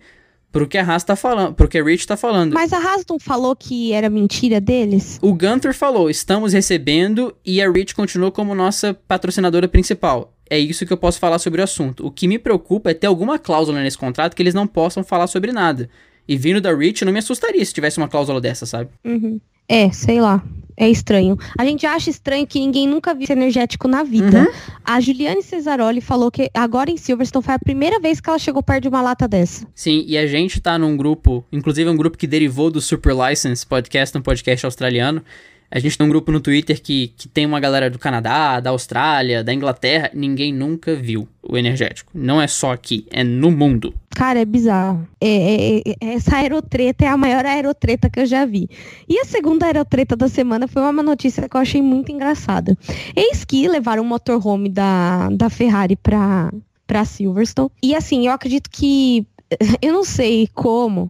[0.52, 2.54] pro que a Haas tá falando, pro que a Rich tá falando.
[2.54, 5.20] Mas a Haas não falou que era mentira deles?
[5.22, 10.86] O Gunther falou, estamos recebendo e a Rich continuou como nossa patrocinadora principal é isso
[10.86, 12.06] que eu posso falar sobre o assunto.
[12.06, 15.28] O que me preocupa é ter alguma cláusula nesse contrato que eles não possam falar
[15.28, 15.90] sobre nada.
[16.28, 18.90] E vindo da Rich, não me assustaria se tivesse uma cláusula dessa, sabe?
[19.04, 19.40] Uhum.
[19.68, 20.44] É, sei lá.
[20.80, 21.36] É estranho.
[21.58, 24.42] A gente acha estranho que ninguém nunca viu esse energético na vida.
[24.42, 24.78] Uhum.
[24.86, 28.62] A Juliane Cesaroli falou que agora em Silverstone foi a primeira vez que ela chegou
[28.62, 29.66] perto de uma lata dessa.
[29.74, 33.66] Sim, e a gente tá num grupo, inclusive um grupo que derivou do Super License
[33.66, 35.24] Podcast, um podcast australiano,
[35.70, 38.70] A gente tem um grupo no Twitter que, que tem uma galera do Canadá, da
[38.70, 40.10] Austrália, da Inglaterra.
[40.14, 42.12] Ninguém nunca viu o energético.
[42.14, 43.94] Não é só aqui, é no mundo.
[44.12, 45.08] Cara, é bizarro.
[45.20, 48.70] É, é, é, essa aerotreta é a maior aerotreta que eu já vi.
[49.10, 52.78] E a segunda aerotreta da semana foi uma notícia que eu achei muito engraçada.
[53.16, 56.52] Eis que levaram o motorhome da, da Ferrari pra,
[56.86, 57.70] pra Silverstone.
[57.84, 59.28] E assim, eu acredito que.
[59.82, 61.10] Eu não sei como,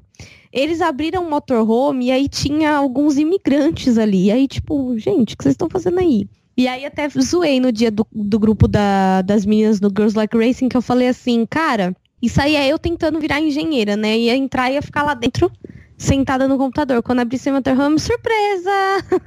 [0.58, 4.26] eles abriram um motorhome e aí tinha alguns imigrantes ali.
[4.26, 6.28] E aí, tipo, gente, o que vocês estão fazendo aí?
[6.58, 10.36] E aí até zoei no dia do, do grupo da, das meninas do Girls Like
[10.36, 14.18] Racing, que eu falei assim, cara, isso aí é eu tentando virar engenheira, né?
[14.18, 15.52] Ia entrar e ia ficar lá dentro,
[15.98, 17.02] sentada no computador.
[17.02, 18.72] Quando abri seu motorhome, surpresa!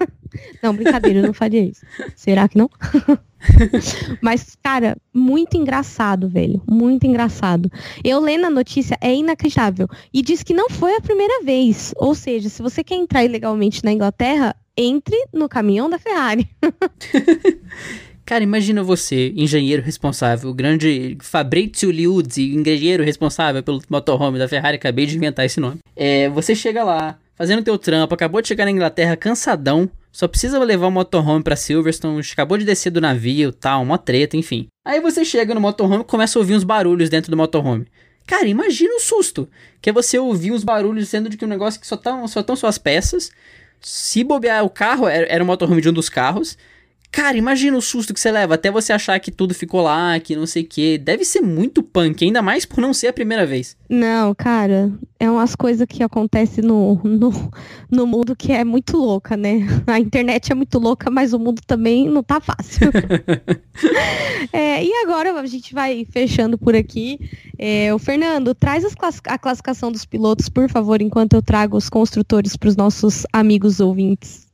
[0.62, 1.84] não, brincadeira, eu não faria isso.
[2.14, 2.70] Será que não?
[4.22, 6.62] Mas, cara, muito engraçado, velho.
[6.68, 7.70] Muito engraçado.
[8.04, 9.88] Eu lendo a notícia, é inacreditável.
[10.12, 11.92] E diz que não foi a primeira vez.
[11.96, 16.48] Ou seja, se você quer entrar ilegalmente na Inglaterra, entre no caminhão da Ferrari.
[18.30, 24.76] Cara, imagina você, engenheiro responsável, o grande Fabrizio Liuzzi, engenheiro responsável pelo motorhome da Ferrari,
[24.76, 25.80] acabei de inventar esse nome.
[25.96, 30.60] É, você chega lá, fazendo teu trampo, acabou de chegar na Inglaterra cansadão, só precisa
[30.60, 34.68] levar o motorhome pra Silverstone, acabou de descer do navio, tal, uma treta, enfim.
[34.86, 37.88] Aí você chega no motorhome e começa a ouvir uns barulhos dentro do motorhome.
[38.28, 39.48] Cara, imagina o susto,
[39.82, 42.44] que é você ouvir uns barulhos sendo de que um negócio que só estão só
[42.44, 43.32] tão suas peças.
[43.80, 46.56] Se bobear o carro, era, era o motorhome de um dos carros.
[47.12, 50.36] Cara, imagina o susto que você leva até você achar que tudo ficou lá, que
[50.36, 50.96] não sei o que.
[50.96, 53.76] Deve ser muito punk, ainda mais por não ser a primeira vez.
[53.88, 57.52] Não, cara, é umas coisas que acontecem no, no,
[57.90, 59.66] no mundo que é muito louca, né?
[59.88, 62.90] A internet é muito louca, mas o mundo também não tá fácil.
[64.52, 67.18] é, e agora a gente vai fechando por aqui.
[67.58, 71.90] É, o Fernando, traz class a classificação dos pilotos, por favor, enquanto eu trago os
[71.90, 74.49] construtores para os nossos amigos ouvintes.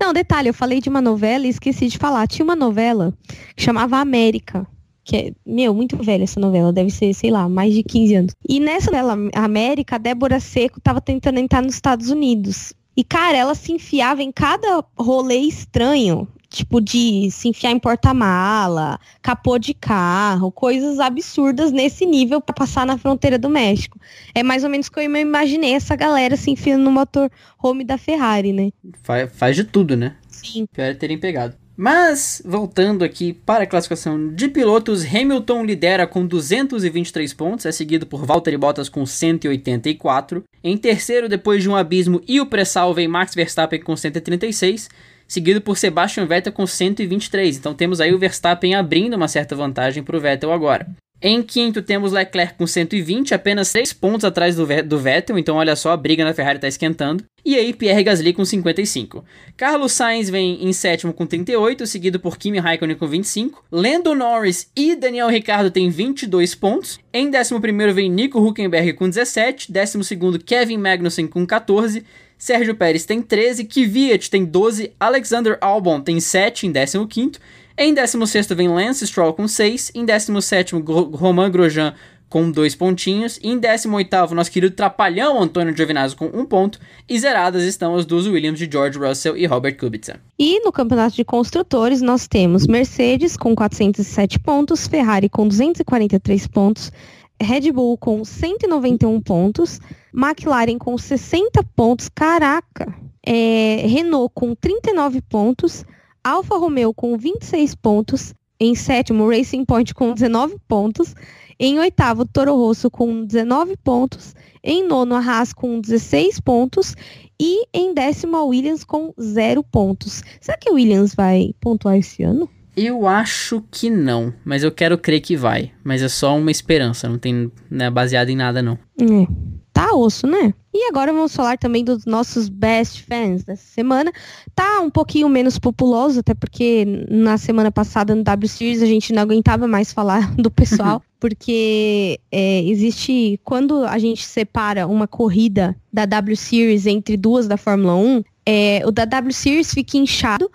[0.00, 2.26] Não, detalhe, eu falei de uma novela e esqueci de falar.
[2.26, 3.12] Tinha uma novela
[3.54, 4.66] que chamava América.
[5.04, 8.34] Que é, meu, muito velha essa novela, deve ser, sei lá, mais de 15 anos.
[8.46, 12.74] E nessa novela América, a Débora Seco tava tentando entrar nos Estados Unidos.
[12.96, 18.98] E, cara, ela se enfiava em cada rolê estranho tipo de se enfiar em porta-mala,
[19.22, 23.98] capô de carro, coisas absurdas nesse nível para passar na fronteira do México.
[24.34, 27.30] É mais ou menos que eu imaginei essa galera se enfiando no motor
[27.62, 28.70] home da Ferrari, né?
[29.02, 30.16] Faz, faz de tudo, né?
[30.28, 30.66] Sim.
[30.72, 31.54] Pior é terem pegado.
[31.80, 38.04] Mas, voltando aqui para a classificação de pilotos, Hamilton lidera com 223 pontos, é seguido
[38.04, 40.42] por Valtteri Bottas com 184.
[40.64, 44.88] Em terceiro, depois de um abismo e o pré-sal, vem Max Verstappen com 136
[45.28, 47.58] seguido por Sebastian Vettel com 123.
[47.58, 50.88] Então temos aí o Verstappen abrindo uma certa vantagem para o Vettel agora.
[51.20, 55.74] Em quinto, temos Leclerc com 120, apenas 3 pontos atrás do, do Vettel, então olha
[55.74, 57.24] só, a briga na Ferrari está esquentando.
[57.44, 59.24] E aí, Pierre Gasly com 55.
[59.56, 63.64] Carlos Sainz vem em sétimo com 38, seguido por Kimi Raikkonen com 25.
[63.72, 67.00] Lando Norris e Daniel Ricciardo têm 22 pontos.
[67.12, 69.72] Em décimo primeiro vem Nico Huckenberg com 17.
[69.72, 72.04] Décimo segundo, Kevin Magnussen com 14.
[72.38, 77.38] Sérgio Pérez tem 13, Kvyat tem 12, Alexander Albon tem 7 em 15º,
[77.76, 81.94] em 16º vem Lance Stroll com 6, em 17º Romain Grosjean
[82.28, 86.78] com 2 pontinhos, em 18º nosso querido trapalhão Antônio Giovinazzo com 1 um ponto,
[87.08, 90.20] e zeradas estão as duas Williams de George Russell e Robert Kubica.
[90.38, 96.92] E no campeonato de construtores nós temos Mercedes com 407 pontos, Ferrari com 243 pontos,
[97.40, 99.80] Red Bull com 191 pontos,
[100.14, 102.94] McLaren com 60 pontos, caraca.
[103.24, 105.84] É, Renault com 39 pontos,
[106.24, 111.14] Alfa Romeo com 26 pontos, em sétimo Racing Point com 19 pontos,
[111.58, 116.94] em oitavo Toro Rosso com 19 pontos, em nono Haas com 16 pontos
[117.40, 120.22] e em décimo a Williams com 0 pontos.
[120.40, 122.48] Será que a Williams vai pontuar esse ano?
[122.78, 125.72] Eu acho que não, mas eu quero crer que vai.
[125.82, 128.78] Mas é só uma esperança, não tem né, baseado em nada não.
[129.00, 129.26] É,
[129.72, 130.54] tá osso, né?
[130.72, 134.12] E agora vamos falar também dos nossos best fans dessa semana.
[134.54, 139.12] Tá um pouquinho menos populoso, até porque na semana passada no W Series a gente
[139.12, 145.74] não aguentava mais falar do pessoal, porque é, existe quando a gente separa uma corrida
[145.92, 150.48] da W Series entre duas da Fórmula 1, é, o da W Series fica inchado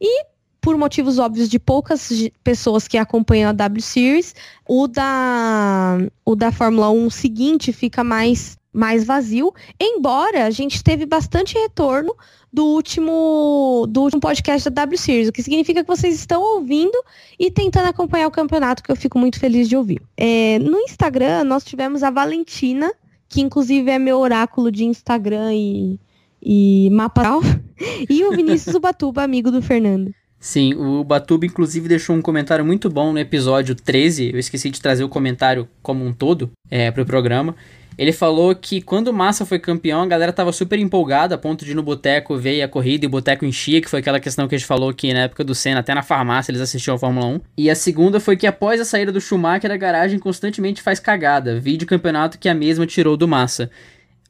[0.00, 0.29] e
[0.60, 2.10] por motivos óbvios de poucas
[2.44, 4.34] pessoas que acompanham a W Series,
[4.68, 11.06] o da, o da Fórmula 1 seguinte fica mais, mais vazio, embora a gente teve
[11.06, 12.14] bastante retorno
[12.52, 16.98] do último, do último podcast da W Series, o que significa que vocês estão ouvindo
[17.38, 20.02] e tentando acompanhar o campeonato, que eu fico muito feliz de ouvir.
[20.16, 22.92] É, no Instagram, nós tivemos a Valentina,
[23.28, 26.00] que inclusive é meu oráculo de Instagram e,
[26.42, 27.22] e mapa
[28.10, 30.12] e o Vinícius Ubatuba, amigo do Fernando.
[30.40, 34.30] Sim, o Batuba inclusive deixou um comentário muito bom no episódio 13.
[34.32, 37.54] Eu esqueci de trazer o comentário como um todo é, pro programa.
[37.98, 41.66] Ele falou que quando o Massa foi campeão, a galera tava super empolgada, a ponto
[41.66, 44.54] de no boteco ver a corrida e o boteco enchia, que foi aquela questão que
[44.54, 47.26] a gente falou que na época do Senna, até na farmácia eles assistiam a Fórmula
[47.26, 47.40] 1.
[47.58, 51.60] E a segunda foi que após a saída do Schumacher, a garagem constantemente faz cagada.
[51.60, 53.70] Vídeo campeonato que a mesma tirou do Massa.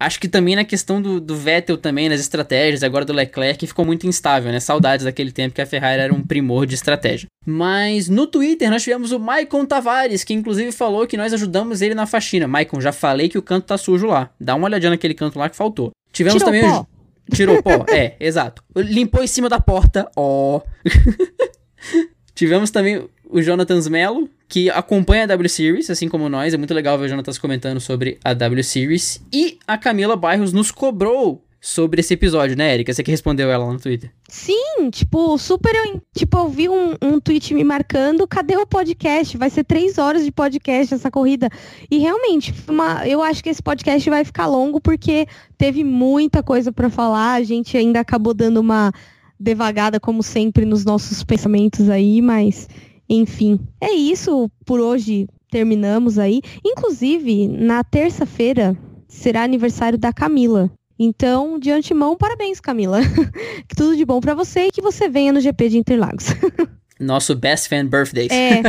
[0.00, 3.84] Acho que também na questão do, do Vettel também, nas estratégias, agora do Leclerc, ficou
[3.84, 4.58] muito instável, né?
[4.58, 7.28] Saudades daquele tempo que a Ferrari era um primor de estratégia.
[7.44, 11.94] Mas no Twitter nós tivemos o Maicon Tavares, que inclusive falou que nós ajudamos ele
[11.94, 12.48] na faxina.
[12.48, 14.30] Maicon, já falei que o canto tá sujo lá.
[14.40, 15.90] Dá uma olhadinha naquele canto lá que faltou.
[16.10, 16.80] Tivemos Tirou também pó.
[16.80, 17.36] o...
[17.36, 18.64] Tirou pó, é, exato.
[18.74, 20.62] Limpou em cima da porta, ó.
[22.34, 26.52] Tivemos também o Jonathan Mello, que acompanha a W Series, assim como nós.
[26.54, 29.22] É muito legal ver o Jonathan comentando sobre a W Series.
[29.32, 32.90] E a Camila Bairros nos cobrou sobre esse episódio, né, Erika?
[32.92, 34.10] Você que respondeu ela no Twitter.
[34.28, 35.74] Sim, tipo, super.
[35.74, 39.36] eu- Tipo, eu vi um, um tweet me marcando, cadê o podcast?
[39.36, 41.48] Vai ser três horas de podcast essa corrida.
[41.90, 45.26] E realmente, uma, eu acho que esse podcast vai ficar longo porque
[45.58, 47.34] teve muita coisa pra falar.
[47.34, 48.90] A gente ainda acabou dando uma
[49.38, 52.68] devagada, como sempre, nos nossos pensamentos aí, mas
[53.10, 53.58] enfim.
[53.80, 54.48] É isso.
[54.64, 56.40] Por hoje terminamos aí.
[56.64, 58.76] Inclusive, na terça-feira
[59.08, 60.70] será aniversário da Camila.
[60.96, 63.00] Então, de antemão, parabéns, Camila.
[63.66, 66.26] que tudo de bom pra você e que você venha no GP de Interlagos.
[67.00, 68.30] Nosso Best Fan Birthdays.
[68.30, 68.60] É.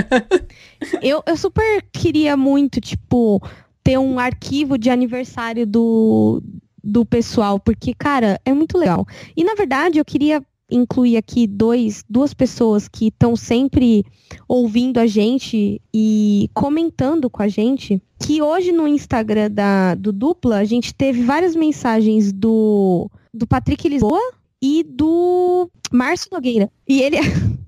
[1.03, 3.41] eu, eu super queria muito, tipo,
[3.83, 6.41] ter um arquivo de aniversário do,
[6.81, 9.05] do pessoal, porque, cara, é muito legal.
[9.35, 14.05] E, na verdade, eu queria incluir aqui dois, duas pessoas que estão sempre
[14.47, 18.01] ouvindo a gente e comentando com a gente.
[18.19, 23.87] Que hoje no Instagram da, do Dupla, a gente teve várias mensagens do, do Patrick
[23.89, 24.21] Lisboa
[24.61, 26.71] e do Márcio Nogueira.
[26.87, 27.17] E ele.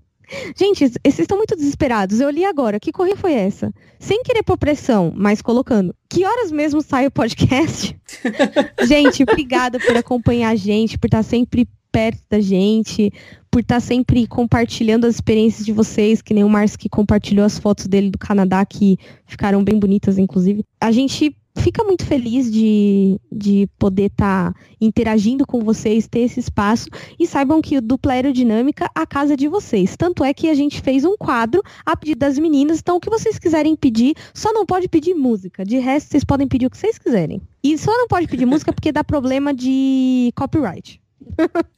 [0.57, 2.19] Gente, esses estão muito desesperados.
[2.19, 2.79] Eu li agora.
[2.79, 3.71] Que corrida foi essa?
[3.99, 5.93] Sem querer pôr pressão, mas colocando.
[6.09, 7.95] Que horas mesmo sai o podcast?
[8.87, 13.13] gente, obrigada por acompanhar a gente, por estar sempre perto da gente,
[13.51, 17.59] por estar sempre compartilhando as experiências de vocês, que nem o Márcio que compartilhou as
[17.59, 20.65] fotos dele do Canadá, que ficaram bem bonitas, inclusive.
[20.81, 26.87] A gente fica muito feliz de, de poder estar interagindo com vocês, ter esse espaço.
[27.19, 29.95] E saibam que o Dupla Aerodinâmica, a casa de vocês.
[29.95, 32.79] Tanto é que a gente fez um quadro a pedido das meninas.
[32.79, 35.63] Então, o que vocês quiserem pedir, só não pode pedir música.
[35.63, 37.39] De resto, vocês podem pedir o que vocês quiserem.
[37.63, 41.02] E só não pode pedir música porque dá problema de copyright.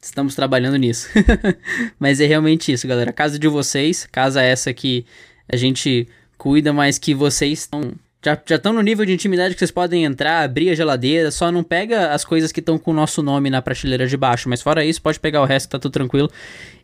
[0.02, 1.10] Estamos trabalhando nisso.
[2.00, 3.12] mas é realmente isso, galera.
[3.14, 5.06] Casa de vocês, casa essa que
[5.52, 7.94] a gente cuida, mas que vocês estão.
[8.24, 11.64] Já, estão no nível de intimidade que vocês podem entrar, abrir a geladeira, só não
[11.64, 14.84] pega as coisas que estão com o nosso nome na prateleira de baixo, mas fora
[14.84, 16.32] isso, pode pegar o resto, tá tudo tranquilo.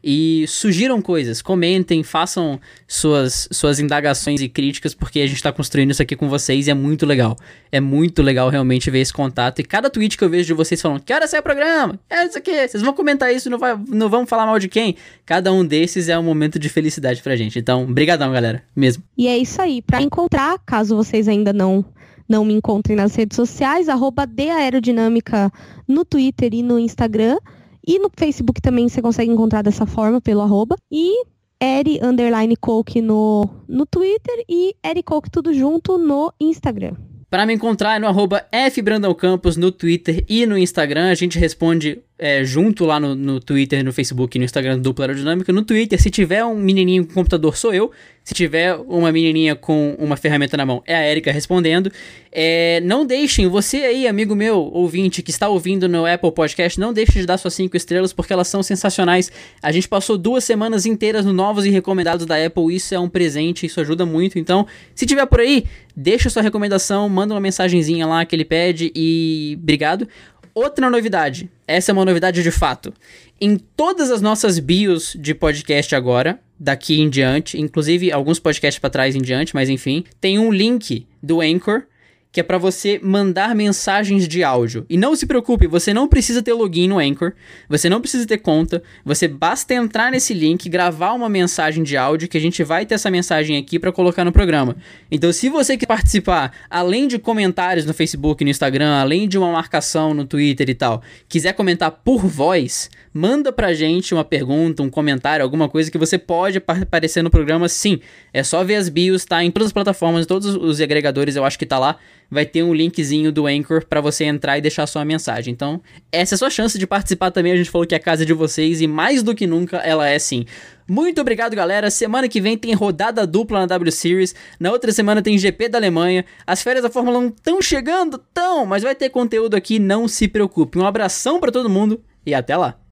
[0.03, 5.91] E sugiram coisas, comentem, façam suas, suas indagações e críticas, porque a gente tá construindo
[5.91, 7.37] isso aqui com vocês e é muito legal.
[7.71, 9.59] É muito legal realmente ver esse contato.
[9.59, 11.99] E cada tweet que eu vejo de vocês falando, que hora sai o programa?
[12.09, 14.95] É isso aqui, vocês vão comentar isso, não, vai, não falar mal de quem?
[15.25, 17.59] Cada um desses é um momento de felicidade pra gente.
[17.59, 19.03] Então, brigadão, galera, mesmo.
[19.17, 19.81] E é isso aí.
[19.81, 21.85] Para encontrar, caso vocês ainda não
[22.31, 25.51] não me encontrem nas redes sociais, arroba de Aerodinâmica
[25.85, 27.37] no Twitter e no Instagram.
[27.85, 30.75] E no Facebook também você consegue encontrar dessa forma, pelo arroba.
[30.91, 31.23] E
[31.61, 36.95] Eri underline Coke no, no Twitter e Eri Coke tudo junto no Instagram.
[37.29, 41.09] Para me encontrar é no arroba fbrandãocampos no Twitter e no Instagram.
[41.09, 45.05] A gente responde é, junto lá no, no Twitter, no Facebook no Instagram do Dupla
[45.05, 45.51] Aerodinâmica.
[45.51, 47.91] No Twitter, se tiver um menininho com computador, sou eu.
[48.23, 51.91] Se tiver uma menininha com uma ferramenta na mão, é a Erika respondendo.
[52.31, 56.93] É, não deixem, você aí, amigo meu, ouvinte, que está ouvindo no Apple Podcast, não
[56.93, 59.31] deixe de dar suas 5 estrelas, porque elas são sensacionais.
[59.59, 63.09] A gente passou duas semanas inteiras no Novos e Recomendados da Apple, isso é um
[63.09, 64.37] presente, isso ajuda muito.
[64.37, 65.65] Então, se tiver por aí,
[65.95, 70.07] deixa sua recomendação, manda uma mensagenzinha lá que ele pede e obrigado.
[70.53, 72.93] Outra novidade, essa é uma novidade de fato.
[73.39, 78.89] Em todas as nossas bios de podcast agora, daqui em diante, inclusive alguns podcasts para
[78.89, 81.83] trás em diante, mas enfim, tem um link do Anchor
[82.31, 84.85] que é para você mandar mensagens de áudio.
[84.89, 87.33] E não se preocupe, você não precisa ter login no Anchor,
[87.67, 92.29] você não precisa ter conta, você basta entrar nesse link, gravar uma mensagem de áudio
[92.29, 94.77] que a gente vai ter essa mensagem aqui para colocar no programa.
[95.11, 99.51] Então, se você quer participar, além de comentários no Facebook no Instagram, além de uma
[99.51, 104.89] marcação no Twitter e tal, quiser comentar por voz, manda pra gente uma pergunta, um
[104.89, 107.99] comentário, alguma coisa que você pode aparecer no programa, sim.
[108.33, 109.43] É só ver as bios, tá?
[109.43, 111.97] Em todas as plataformas, todos os agregadores, eu acho que tá lá.
[112.31, 115.53] Vai ter um linkzinho do Anchor para você entrar e deixar sua mensagem.
[115.53, 117.51] Então, essa é a sua chance de participar também.
[117.51, 120.07] A gente falou que é a casa de vocês e mais do que nunca ela
[120.07, 120.45] é sim.
[120.87, 121.91] Muito obrigado, galera.
[121.91, 124.33] Semana que vem tem rodada dupla na W Series.
[124.57, 126.25] Na outra semana tem GP da Alemanha.
[126.47, 130.27] As férias da Fórmula 1 estão chegando, tão, mas vai ter conteúdo aqui, não se
[130.27, 130.79] preocupe.
[130.79, 132.81] Um abração para todo mundo e até lá.